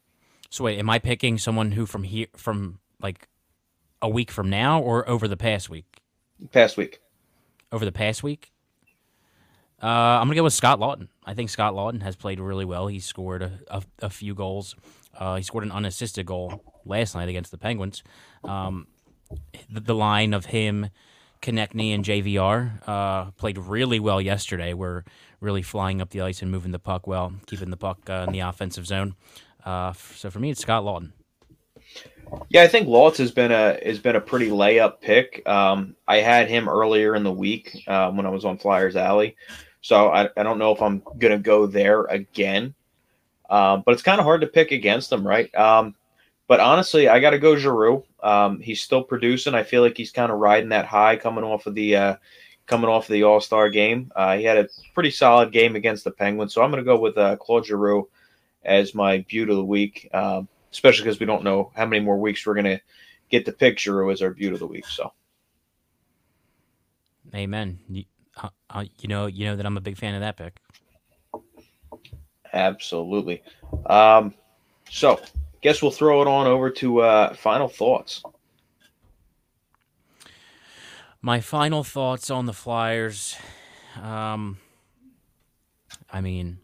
So 0.49 0.63
wait, 0.63 0.79
am 0.79 0.89
I 0.89 0.99
picking 0.99 1.37
someone 1.37 1.71
who 1.71 1.85
from 1.85 2.03
here 2.03 2.27
from 2.35 2.79
like 3.01 3.27
a 4.01 4.09
week 4.09 4.31
from 4.31 4.49
now 4.49 4.81
or 4.81 5.07
over 5.09 5.27
the 5.27 5.37
past 5.37 5.69
week? 5.69 6.01
Past 6.51 6.77
week. 6.77 6.99
Over 7.71 7.83
the 7.83 7.91
past 7.91 8.23
week? 8.23 8.51
Uh, 9.81 9.85
I'm 9.85 10.27
gonna 10.27 10.35
go 10.35 10.43
with 10.43 10.53
Scott 10.53 10.79
Lawton. 10.79 11.09
I 11.25 11.33
think 11.33 11.49
Scott 11.49 11.75
Lawton 11.75 12.01
has 12.01 12.15
played 12.15 12.39
really 12.39 12.65
well. 12.65 12.87
He 12.87 12.99
scored 12.99 13.43
a, 13.43 13.59
a, 13.69 13.83
a 14.01 14.09
few 14.09 14.33
goals. 14.33 14.75
Uh, 15.17 15.35
he 15.35 15.43
scored 15.43 15.63
an 15.63 15.71
unassisted 15.71 16.25
goal 16.25 16.63
last 16.85 17.15
night 17.15 17.29
against 17.29 17.51
the 17.51 17.57
Penguins. 17.57 18.03
Um, 18.43 18.87
the, 19.69 19.81
the, 19.81 19.95
line 19.95 20.33
of 20.33 20.45
him, 20.45 20.89
Konecny, 21.41 21.93
and 21.93 22.03
JVR 22.03 22.87
uh, 22.87 23.31
played 23.31 23.57
really 23.57 23.99
well 23.99 24.21
yesterday. 24.21 24.73
We're 24.73 25.03
really 25.41 25.61
flying 25.61 26.01
up 26.01 26.11
the 26.11 26.21
ice 26.21 26.41
and 26.41 26.49
moving 26.49 26.71
the 26.71 26.79
puck 26.79 27.07
well, 27.07 27.33
keeping 27.45 27.69
the 27.69 27.77
puck 27.77 28.09
uh, 28.09 28.25
in 28.27 28.33
the 28.33 28.39
offensive 28.39 28.87
zone. 28.87 29.15
Uh, 29.65 29.93
so 30.15 30.29
for 30.29 30.39
me, 30.39 30.51
it's 30.51 30.61
Scott 30.61 30.83
Lawton. 30.85 31.13
Yeah, 32.49 32.63
I 32.63 32.67
think 32.67 32.87
Lawtz 32.87 33.17
has 33.17 33.31
been 33.31 33.51
a 33.51 33.79
has 33.85 33.99
been 33.99 34.15
a 34.15 34.21
pretty 34.21 34.49
layup 34.49 34.99
pick. 34.99 35.47
Um, 35.47 35.95
I 36.07 36.17
had 36.17 36.49
him 36.49 36.67
earlier 36.67 37.15
in 37.15 37.23
the 37.23 37.31
week 37.31 37.83
uh, 37.87 38.11
when 38.11 38.25
I 38.25 38.29
was 38.29 38.43
on 38.43 38.57
Flyers 38.57 38.95
Alley, 38.95 39.35
so 39.87 40.09
I, 40.09 40.29
I 40.35 40.43
don't 40.43 40.59
know 40.59 40.73
if 40.73 40.81
I'm 40.81 41.01
gonna 41.17 41.37
go 41.37 41.65
there 41.65 42.03
again. 42.03 42.73
Um, 43.49 43.83
but 43.85 43.93
it's 43.93 44.03
kind 44.03 44.19
of 44.19 44.25
hard 44.25 44.41
to 44.41 44.47
pick 44.47 44.73
against 44.73 45.09
them, 45.09 45.25
right? 45.25 45.53
Um, 45.55 45.95
but 46.47 46.59
honestly, 46.59 47.07
I 47.07 47.21
got 47.21 47.29
to 47.29 47.39
go 47.39 47.55
Giroux. 47.55 48.03
Um, 48.21 48.59
he's 48.59 48.81
still 48.81 49.01
producing. 49.01 49.53
I 49.53 49.63
feel 49.63 49.81
like 49.81 49.95
he's 49.95 50.11
kind 50.11 50.29
of 50.29 50.39
riding 50.39 50.67
that 50.69 50.83
high 50.83 51.15
coming 51.15 51.45
off 51.45 51.65
of 51.65 51.73
the 51.73 51.95
uh, 51.95 52.15
coming 52.65 52.89
off 52.89 53.05
of 53.05 53.13
the 53.13 53.23
All 53.23 53.39
Star 53.39 53.69
game. 53.69 54.11
Uh, 54.13 54.35
he 54.35 54.43
had 54.43 54.57
a 54.57 54.67
pretty 54.93 55.11
solid 55.11 55.53
game 55.53 55.77
against 55.77 56.03
the 56.03 56.11
Penguins, 56.11 56.53
so 56.53 56.61
I'm 56.61 56.69
going 56.69 56.83
to 56.83 56.85
go 56.85 56.99
with 56.99 57.17
uh, 57.17 57.37
Claude 57.37 57.65
Giroux 57.65 58.09
as 58.65 58.93
my 58.93 59.19
Beaut 59.29 59.49
of 59.49 59.55
the 59.55 59.63
Week. 59.63 60.09
Um, 60.11 60.49
especially 60.73 61.05
because 61.05 61.21
we 61.21 61.25
don't 61.25 61.45
know 61.45 61.71
how 61.73 61.85
many 61.85 62.03
more 62.03 62.19
weeks 62.19 62.45
we're 62.45 62.53
going 62.53 62.65
to 62.65 62.81
get 63.29 63.45
the 63.45 63.53
picture 63.53 64.11
as 64.11 64.21
our 64.21 64.31
Beaut 64.31 64.51
of 64.51 64.59
the 64.59 64.67
Week. 64.67 64.85
So, 64.85 65.13
Amen. 67.33 67.79
You, 68.41 68.49
uh, 68.49 68.49
uh, 68.69 68.85
you 68.99 69.07
know, 69.07 69.27
you 69.27 69.45
know 69.45 69.55
that 69.55 69.65
I'm 69.65 69.77
a 69.77 69.81
big 69.81 69.97
fan 69.97 70.15
of 70.15 70.21
that 70.21 70.37
pick. 70.37 70.57
Absolutely. 72.53 73.43
Um, 73.87 74.33
so, 74.89 75.19
guess 75.61 75.81
we'll 75.81 75.91
throw 75.91 76.21
it 76.21 76.27
on 76.27 76.47
over 76.47 76.69
to 76.71 77.01
uh, 77.01 77.33
final 77.33 77.67
thoughts. 77.67 78.23
My 81.21 81.41
final 81.41 81.83
thoughts 81.83 82.29
on 82.29 82.45
the 82.45 82.53
Flyers. 82.53 83.35
Um, 84.01 84.57
I 86.11 86.21
mean, 86.21 86.59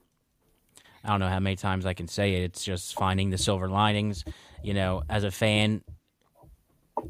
I 1.04 1.10
don't 1.10 1.20
know 1.20 1.28
how 1.28 1.40
many 1.40 1.56
times 1.56 1.86
I 1.86 1.94
can 1.94 2.08
say 2.08 2.36
it. 2.36 2.44
It's 2.44 2.64
just 2.64 2.94
finding 2.94 3.30
the 3.30 3.38
silver 3.38 3.68
linings. 3.68 4.24
You 4.64 4.74
know, 4.74 5.04
as 5.10 5.26
a 5.26 5.32
fan, 5.32 5.84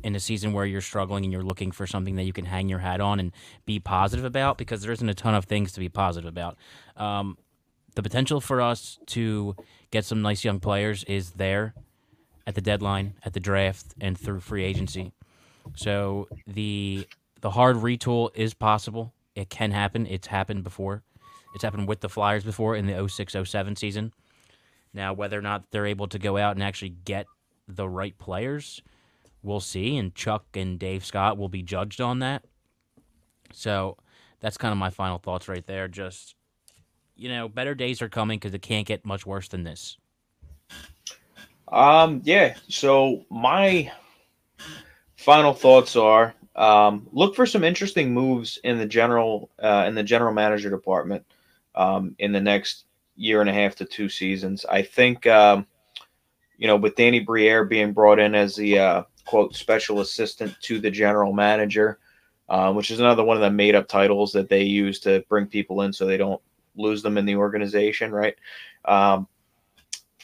in 0.03 0.15
a 0.15 0.19
season 0.19 0.53
where 0.53 0.65
you're 0.65 0.81
struggling 0.81 1.23
and 1.23 1.31
you're 1.33 1.43
looking 1.43 1.71
for 1.71 1.85
something 1.85 2.15
that 2.15 2.23
you 2.23 2.33
can 2.33 2.45
hang 2.45 2.69
your 2.69 2.79
hat 2.79 3.01
on 3.01 3.19
and 3.19 3.31
be 3.65 3.79
positive 3.79 4.25
about, 4.25 4.57
because 4.57 4.81
there 4.81 4.91
isn't 4.91 5.09
a 5.09 5.13
ton 5.13 5.35
of 5.35 5.45
things 5.45 5.71
to 5.73 5.79
be 5.79 5.89
positive 5.89 6.27
about. 6.27 6.57
Um, 6.97 7.37
the 7.95 8.03
potential 8.03 8.41
for 8.41 8.61
us 8.61 8.97
to 9.07 9.55
get 9.91 10.05
some 10.05 10.21
nice 10.21 10.43
young 10.43 10.59
players 10.59 11.03
is 11.03 11.31
there 11.31 11.73
at 12.47 12.55
the 12.55 12.61
deadline, 12.61 13.13
at 13.23 13.33
the 13.33 13.39
draft, 13.39 13.93
and 14.01 14.17
through 14.17 14.39
free 14.39 14.63
agency. 14.63 15.13
So 15.75 16.27
the 16.47 17.07
the 17.41 17.51
hard 17.51 17.77
retool 17.77 18.29
is 18.35 18.53
possible. 18.53 19.13
It 19.35 19.49
can 19.49 19.71
happen. 19.71 20.07
It's 20.07 20.27
happened 20.27 20.63
before. 20.63 21.03
It's 21.53 21.63
happened 21.63 21.87
with 21.87 21.99
the 21.99 22.09
Flyers 22.09 22.43
before 22.43 22.75
in 22.75 22.87
the 22.87 22.93
06-07 22.93 23.77
season. 23.77 24.13
Now, 24.93 25.13
whether 25.13 25.37
or 25.37 25.41
not 25.41 25.69
they're 25.71 25.85
able 25.85 26.07
to 26.07 26.19
go 26.19 26.37
out 26.37 26.55
and 26.55 26.63
actually 26.63 26.95
get 27.05 27.25
the 27.67 27.87
right 27.87 28.17
players, 28.17 28.81
we'll 29.43 29.59
see. 29.59 29.97
And 29.97 30.15
Chuck 30.15 30.45
and 30.55 30.79
Dave 30.79 31.05
Scott 31.05 31.37
will 31.37 31.49
be 31.49 31.61
judged 31.61 32.01
on 32.01 32.19
that. 32.19 32.43
So 33.51 33.97
that's 34.39 34.57
kind 34.57 34.71
of 34.71 34.77
my 34.77 34.89
final 34.89 35.19
thoughts 35.19 35.47
right 35.47 35.65
there. 35.65 35.87
Just, 35.87 36.35
you 37.15 37.29
know, 37.29 37.47
better 37.47 37.75
days 37.75 38.01
are 38.01 38.09
coming 38.09 38.39
because 38.39 38.53
it 38.53 38.61
can't 38.61 38.87
get 38.87 39.05
much 39.05 39.25
worse 39.25 39.47
than 39.47 39.63
this. 39.63 39.97
Um, 41.67 42.21
yeah. 42.23 42.55
So 42.67 43.25
my 43.29 43.91
final 45.15 45.53
thoughts 45.53 45.95
are 45.95 46.33
um, 46.55 47.07
look 47.11 47.35
for 47.35 47.45
some 47.45 47.63
interesting 47.63 48.13
moves 48.13 48.59
in 48.63 48.77
the 48.77 48.85
general 48.85 49.49
uh, 49.61 49.85
in 49.87 49.95
the 49.95 50.03
general 50.03 50.33
manager 50.33 50.69
department 50.69 51.25
um, 51.75 52.15
in 52.19 52.31
the 52.31 52.41
next 52.41 52.85
year 53.15 53.41
and 53.41 53.49
a 53.49 53.53
half 53.53 53.75
to 53.75 53.85
two 53.85 54.09
seasons. 54.09 54.65
I 54.69 54.83
think 54.83 55.25
um, 55.25 55.65
you 56.57 56.67
know 56.67 56.75
with 56.75 56.95
Danny 56.95 57.19
Briere 57.19 57.65
being 57.65 57.93
brought 57.93 58.19
in 58.19 58.35
as 58.35 58.55
the 58.55 58.77
uh, 58.77 59.03
quote 59.25 59.55
special 59.55 60.01
assistant 60.01 60.55
to 60.61 60.79
the 60.79 60.91
general 60.91 61.33
manager, 61.33 61.99
uh, 62.49 62.71
which 62.73 62.91
is 62.91 62.99
another 62.99 63.23
one 63.23 63.37
of 63.37 63.41
the 63.41 63.49
made 63.49 63.75
up 63.75 63.87
titles 63.87 64.31
that 64.33 64.49
they 64.49 64.63
use 64.63 64.99
to 64.99 65.23
bring 65.29 65.45
people 65.47 65.81
in 65.81 65.93
so 65.93 66.05
they 66.05 66.17
don't 66.17 66.41
lose 66.75 67.01
them 67.01 67.17
in 67.17 67.25
the 67.25 67.35
organization, 67.35 68.11
right? 68.11 68.35
Um, 68.85 69.27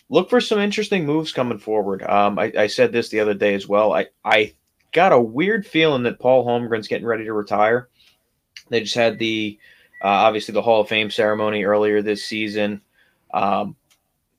look 0.09 0.29
for 0.29 0.41
some 0.41 0.59
interesting 0.59 1.05
moves 1.05 1.31
coming 1.31 1.57
forward. 1.57 2.03
Um, 2.03 2.37
I, 2.39 2.51
I, 2.57 2.67
said 2.67 2.91
this 2.91 3.09
the 3.09 3.19
other 3.19 3.33
day 3.33 3.53
as 3.53 3.67
well. 3.67 3.93
I, 3.93 4.07
I 4.25 4.53
got 4.91 5.13
a 5.13 5.21
weird 5.21 5.65
feeling 5.65 6.03
that 6.03 6.19
Paul 6.19 6.45
Holmgren's 6.45 6.87
getting 6.87 7.07
ready 7.07 7.25
to 7.25 7.33
retire. 7.33 7.89
They 8.69 8.81
just 8.81 8.95
had 8.95 9.19
the 9.19 9.57
uh, 10.01 10.07
obviously 10.07 10.53
the 10.53 10.61
Hall 10.61 10.81
of 10.81 10.87
Fame 10.87 11.09
ceremony 11.09 11.63
earlier 11.63 12.01
this 12.01 12.25
season. 12.25 12.81
Um, 13.33 13.75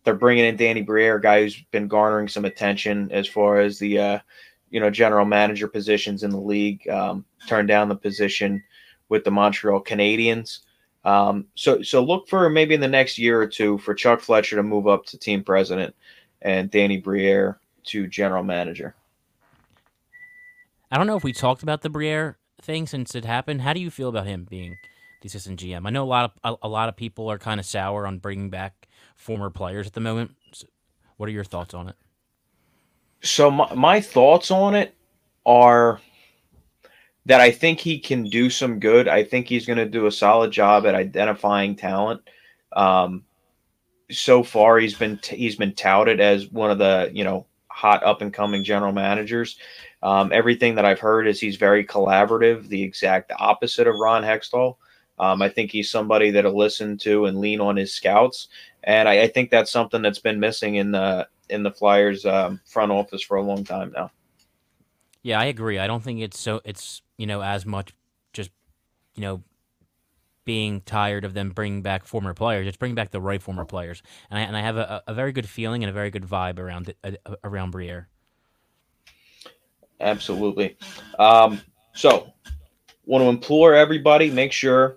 they're 0.05 0.14
bringing 0.14 0.46
in 0.46 0.57
Danny 0.57 0.83
Briere, 0.83 1.16
a 1.16 1.20
guy 1.20 1.42
who's 1.42 1.61
been 1.70 1.88
garnering 1.88 2.29
some 2.29 2.44
attention 2.44 3.11
as 3.12 3.29
far 3.29 3.61
as 3.61 3.79
the 3.79 3.99
uh, 3.99 4.18
you 4.71 4.81
know 4.81 4.91
general 4.91 5.27
manager 5.27 5.69
positions 5.69 6.23
in 6.23 6.31
the 6.31 6.41
league. 6.41 6.89
Um, 6.89 7.25
turned 7.47 7.69
down 7.69 7.89
the 7.89 7.97
position 7.97 8.63
with 9.09 9.25
the 9.25 9.31
Montreal 9.31 9.83
Canadiens. 9.83 10.61
Um, 11.05 11.47
so 11.55 11.83
so 11.83 12.03
look 12.03 12.29
for 12.29 12.49
maybe 12.49 12.75
in 12.75 12.81
the 12.81 12.89
next 12.89 13.19
year 13.19 13.41
or 13.41 13.47
two 13.47 13.79
for 13.79 13.95
Chuck 13.95 14.21
Fletcher 14.21 14.57
to 14.57 14.63
move 14.63 14.87
up 14.87 15.07
to 15.07 15.19
team 15.19 15.43
president 15.43 15.95
and 16.43 16.71
Danny 16.71 16.99
Briere 16.99 17.59
to 17.85 18.07
general 18.07 18.43
manager. 18.43 18.95
I 20.91 20.99
don't 20.99 21.07
know 21.07 21.17
if 21.17 21.25
we 21.25 21.33
talked 21.33 21.63
about 21.63 21.83
the 21.83 21.91
Briere 21.91 22.39
thing 22.61 22.87
since 22.87 23.15
it 23.15 23.25
happened. 23.25 23.63
How 23.63 23.73
do 23.73 23.81
you 23.81 23.91
feel 23.91 24.09
about 24.09 24.27
him 24.27 24.47
being 24.49 24.77
the 25.23 25.27
assistant 25.27 25.61
GM? 25.61 25.87
I 25.87 25.91
know 25.91 26.05
a 26.05 26.07
lot 26.07 26.25
of 26.45 26.59
a, 26.63 26.67
a 26.67 26.69
lot 26.69 26.89
of 26.89 26.97
people 26.97 27.31
are 27.31 27.39
kind 27.39 27.61
of 27.61 27.67
sour 27.67 28.07
on 28.07 28.19
bringing 28.19 28.51
back 28.51 28.89
former 29.17 29.51
players 29.51 29.87
at 29.87 29.95
the 29.95 30.01
moment. 30.01 30.33
So 30.53 30.67
what 31.17 31.29
are 31.29 31.33
your 31.33 31.45
thoughts 31.45 31.75
on 31.75 31.89
it? 31.89 31.97
So 33.23 33.51
my, 33.51 33.75
my 33.75 34.01
thoughts 34.01 34.51
on 34.51 34.75
it 34.75 34.95
are 35.45 36.01
that 37.27 37.41
I 37.41 37.51
think 37.51 37.81
he 37.81 37.99
can 37.99 38.25
do 38.25 38.51
some 38.51 38.81
good. 38.81 39.09
I 39.09 39.25
think 39.25 39.47
he's 39.47 39.67
going 39.67 39.79
to 39.79 39.87
do 39.87 40.07
a 40.07 40.13
solid 40.13 40.51
job 40.51 40.87
at 40.87 40.95
identifying 40.95 41.77
talent. 41.77 42.23
Um, 42.73 43.25
so 44.11 44.43
far, 44.43 44.79
he's 44.79 44.95
been 44.95 45.19
t- 45.19 45.37
he's 45.37 45.57
been 45.57 45.75
touted 45.75 46.21
as 46.21 46.49
one 46.49 46.71
of 46.71 46.79
the 46.79 47.11
you 47.13 47.25
know 47.25 47.47
hot 47.69 48.03
up 48.05 48.23
and 48.23 48.33
coming 48.33 48.65
general 48.65 48.93
managers. 48.93 49.59
Um, 50.03 50.33
everything 50.33 50.75
that 50.77 50.85
I've 50.85 50.99
heard 50.99 51.29
is 51.29 51.41
he's 51.41 51.57
very 51.57 51.85
collaborative, 51.85 52.69
the 52.69 52.83
exact 52.83 53.33
opposite 53.39 53.87
of 53.87 53.97
Ron 53.97 54.23
Hextall. 54.23 54.77
Um, 55.19 55.43
I 55.43 55.49
think 55.51 55.71
he's 55.71 55.91
somebody 55.91 56.31
that'll 56.31 56.57
listen 56.57 56.97
to 56.99 57.27
and 57.27 57.39
lean 57.39 57.61
on 57.61 57.77
his 57.77 57.95
scouts, 57.95 58.49
and 58.85 59.09
I, 59.09 59.23
I 59.23 59.27
think 59.29 59.51
that's 59.51 59.71
something 59.71 60.01
that's 60.01 60.19
been 60.19 60.41
missing 60.41 60.77
in 60.77 60.91
the 60.91 61.29
in 61.51 61.63
the 61.63 61.71
Flyers 61.71 62.25
um, 62.25 62.61
front 62.65 62.93
office 62.93 63.23
for 63.23 63.37
a 63.37 63.43
long 63.43 63.65
time 63.65 63.93
now. 63.95 64.11
Yeah, 65.23 65.39
I 65.39 65.47
agree. 65.47 65.79
I 65.79 65.87
don't 65.87 66.03
think 66.03 66.21
it's 66.21 66.39
so. 66.39 66.61
It's 66.65 67.03
you 67.19 67.27
know 67.27 67.43
as 67.43 67.67
much 67.67 67.93
just 68.33 68.51
you 69.15 69.21
know 69.21 69.43
being 70.45 70.81
tired 70.81 71.25
of 71.25 71.35
them 71.35 71.51
bringing 71.51 71.83
back 71.83 72.05
former 72.05 72.35
players. 72.35 72.67
It's 72.67 72.77
bringing 72.77 72.95
back 72.95 73.11
the 73.11 73.21
right 73.21 73.43
former 73.43 73.65
players, 73.65 74.03
and 74.31 74.39
I 74.39 74.43
and 74.43 74.57
I 74.57 74.61
have 74.63 74.77
a, 74.77 75.03
a 75.07 75.15
very 75.15 75.33
good 75.33 75.49
feeling 75.49 75.85
and 75.85 75.91
a 75.91 75.93
very 75.93 76.11
good 76.11 76.25
vibe 76.25 76.59
around 76.59 76.95
it, 77.05 77.21
uh, 77.27 77.37
around 77.45 77.71
Briere. 77.73 78.09
Absolutely. 80.01 80.77
Um, 81.19 81.61
so, 81.93 82.33
want 83.05 83.23
to 83.23 83.29
implore 83.29 83.75
everybody, 83.75 84.31
make 84.31 84.53
sure 84.53 84.97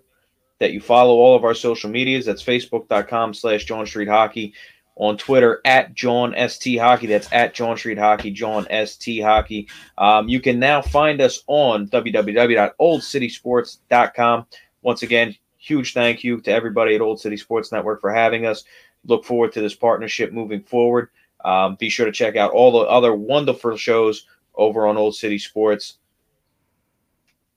that 0.60 0.72
you 0.72 0.80
follow 0.80 1.16
all 1.16 1.36
of 1.36 1.44
our 1.44 1.54
social 1.54 1.90
medias. 1.90 2.26
That's 2.26 2.42
facebook.com 2.42 3.34
slash 3.34 3.66
John 3.66 3.86
Street 3.86 4.08
Hockey. 4.08 4.54
On 4.96 5.18
Twitter, 5.18 5.60
at 5.66 5.96
John 5.96 6.36
ST 6.48 6.80
Hockey. 6.80 7.08
That's 7.08 7.28
at 7.32 7.56
John 7.56 7.76
Street 7.78 7.98
Hockey, 7.98 8.30
John 8.30 8.68
ST 8.86 9.24
Hockey. 9.24 9.68
Um, 9.98 10.30
you 10.30 10.40
can 10.40 10.60
now 10.60 10.84
find 10.84 11.20
us 11.20 11.42
on 11.48 11.88
www.oldcitysports.com. 11.88 14.46
Once 14.84 15.02
again, 15.02 15.36
huge 15.58 15.94
thank 15.94 16.24
you 16.24 16.42
to 16.42 16.52
everybody 16.52 16.94
at 16.94 17.02
Old 17.02 17.20
City 17.20 17.38
Sports 17.38 17.72
Network 17.72 18.02
for 18.02 18.14
having 18.14 18.46
us. 18.46 18.66
Look 19.06 19.26
forward 19.26 19.52
to 19.54 19.62
this 19.62 19.74
partnership 19.74 20.32
moving 20.32 20.62
forward. 20.62 21.10
Um, 21.44 21.76
be 21.76 21.90
sure 21.90 22.06
to 22.06 22.12
check 22.12 22.36
out 22.36 22.52
all 22.52 22.72
the 22.72 22.88
other 22.88 23.14
wonderful 23.14 23.78
shows 23.78 24.28
over 24.56 24.88
on 24.88 24.98
Old 24.98 25.16
City 25.16 25.40
Sports. 25.40 25.98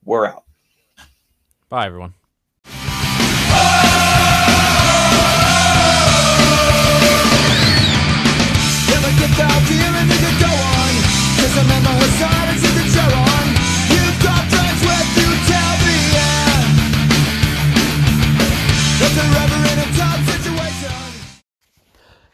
We're 0.03 0.25
out. 0.25 0.43
Bye, 1.69 1.85
everyone. 1.85 2.13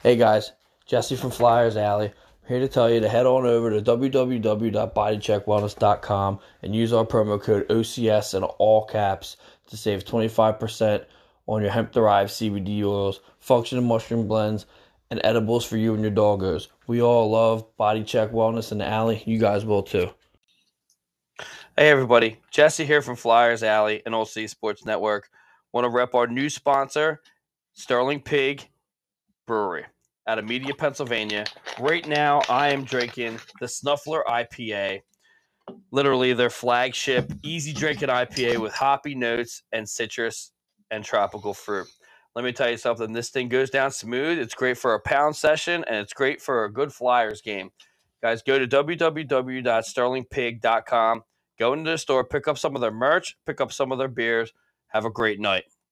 Hey 0.04 0.18
guys, 0.18 0.52
Jesse 0.86 1.16
from 1.16 1.32
Flyers 1.32 1.78
Alley. 1.78 2.12
Here 2.48 2.60
to 2.60 2.68
tell 2.68 2.92
you 2.92 3.00
to 3.00 3.08
head 3.08 3.26
on 3.26 3.46
over 3.46 3.70
to 3.70 3.82
www.bodycheckwellness.com 3.82 6.40
and 6.62 6.76
use 6.76 6.92
our 6.92 7.06
promo 7.06 7.42
code 7.42 7.66
OCS 7.70 8.36
in 8.36 8.44
all 8.44 8.84
caps 8.84 9.38
to 9.70 9.78
save 9.78 10.04
25% 10.04 11.06
on 11.48 11.62
your 11.62 11.72
hemp 11.72 11.94
derived 11.94 12.32
CBD 12.32 12.84
oils, 12.84 13.22
functional 13.40 13.86
mushroom 13.86 14.28
blends, 14.28 14.66
and 15.10 15.22
edibles 15.24 15.64
for 15.64 15.78
you 15.78 15.94
and 15.94 16.04
your 16.04 16.12
doggos. 16.12 16.68
We 16.86 17.02
all 17.02 17.32
love 17.32 17.76
Body 17.78 18.04
Check 18.04 18.32
Wellness 18.32 18.72
and 18.72 18.82
Alley. 18.82 19.24
You 19.26 19.40
guys 19.40 19.66
will 19.66 19.84
too. 19.84 20.10
Hey, 21.78 21.90
everybody. 21.90 22.40
Jesse 22.52 22.86
here 22.86 23.02
from 23.02 23.16
Flyers 23.16 23.64
Alley 23.64 24.02
and 24.06 24.28
City 24.28 24.48
Sports 24.48 24.86
Network. 24.86 25.30
Want 25.72 25.86
to 25.86 25.90
rep 25.90 26.14
our 26.14 26.28
new 26.28 26.50
sponsor, 26.50 27.22
Sterling 27.74 28.20
Pig 28.20 28.68
Brewery 29.48 29.86
out 30.28 30.40
of 30.40 30.46
Media, 30.46 30.74
Pennsylvania. 30.74 31.46
Right 31.80 32.08
now, 32.08 32.42
I 32.50 32.70
am 32.70 32.84
drinking 32.84 33.40
the 33.60 33.66
Snuffler 33.66 34.24
IPA, 34.26 35.02
literally 35.92 36.34
their 36.34 36.50
flagship 36.50 37.32
easy 37.44 37.74
drinking 37.74 38.10
IPA 38.10 38.58
with 38.58 38.74
hoppy 38.74 39.16
notes 39.16 39.64
and 39.72 39.88
citrus 39.88 40.52
and 40.92 41.04
tropical 41.04 41.54
fruit. 41.54 41.88
Let 42.36 42.46
me 42.46 42.52
tell 42.52 42.70
you 42.70 42.78
something. 42.78 43.14
This 43.14 43.30
thing 43.30 43.48
goes 43.48 43.70
down 43.70 43.92
smooth. 43.92 44.40
It's 44.40 44.56
great 44.56 44.78
for 44.78 44.96
a 44.96 45.00
pound 45.00 45.36
session 45.36 45.84
and 45.88 45.98
it's 45.98 46.14
great 46.14 46.42
for 46.42 46.66
a 46.66 46.74
good 46.74 46.92
Flyers 46.92 47.42
game. 47.42 47.70
Guys, 48.22 48.42
go 48.42 48.58
to 48.58 48.68
www.sterlingpig.com. 48.68 51.22
Go 51.60 51.74
into 51.74 51.92
the 51.92 51.98
store, 51.98 52.24
pick 52.24 52.48
up 52.48 52.58
some 52.58 52.74
of 52.76 52.82
their 52.82 52.92
merch, 52.92 53.38
pick 53.46 53.62
up 53.62 53.72
some 53.72 53.92
of 53.92 54.00
their 54.00 54.08
beers. 54.08 54.52
Have 54.88 55.06
a 55.06 55.12
great 55.12 55.40
night. 55.40 55.66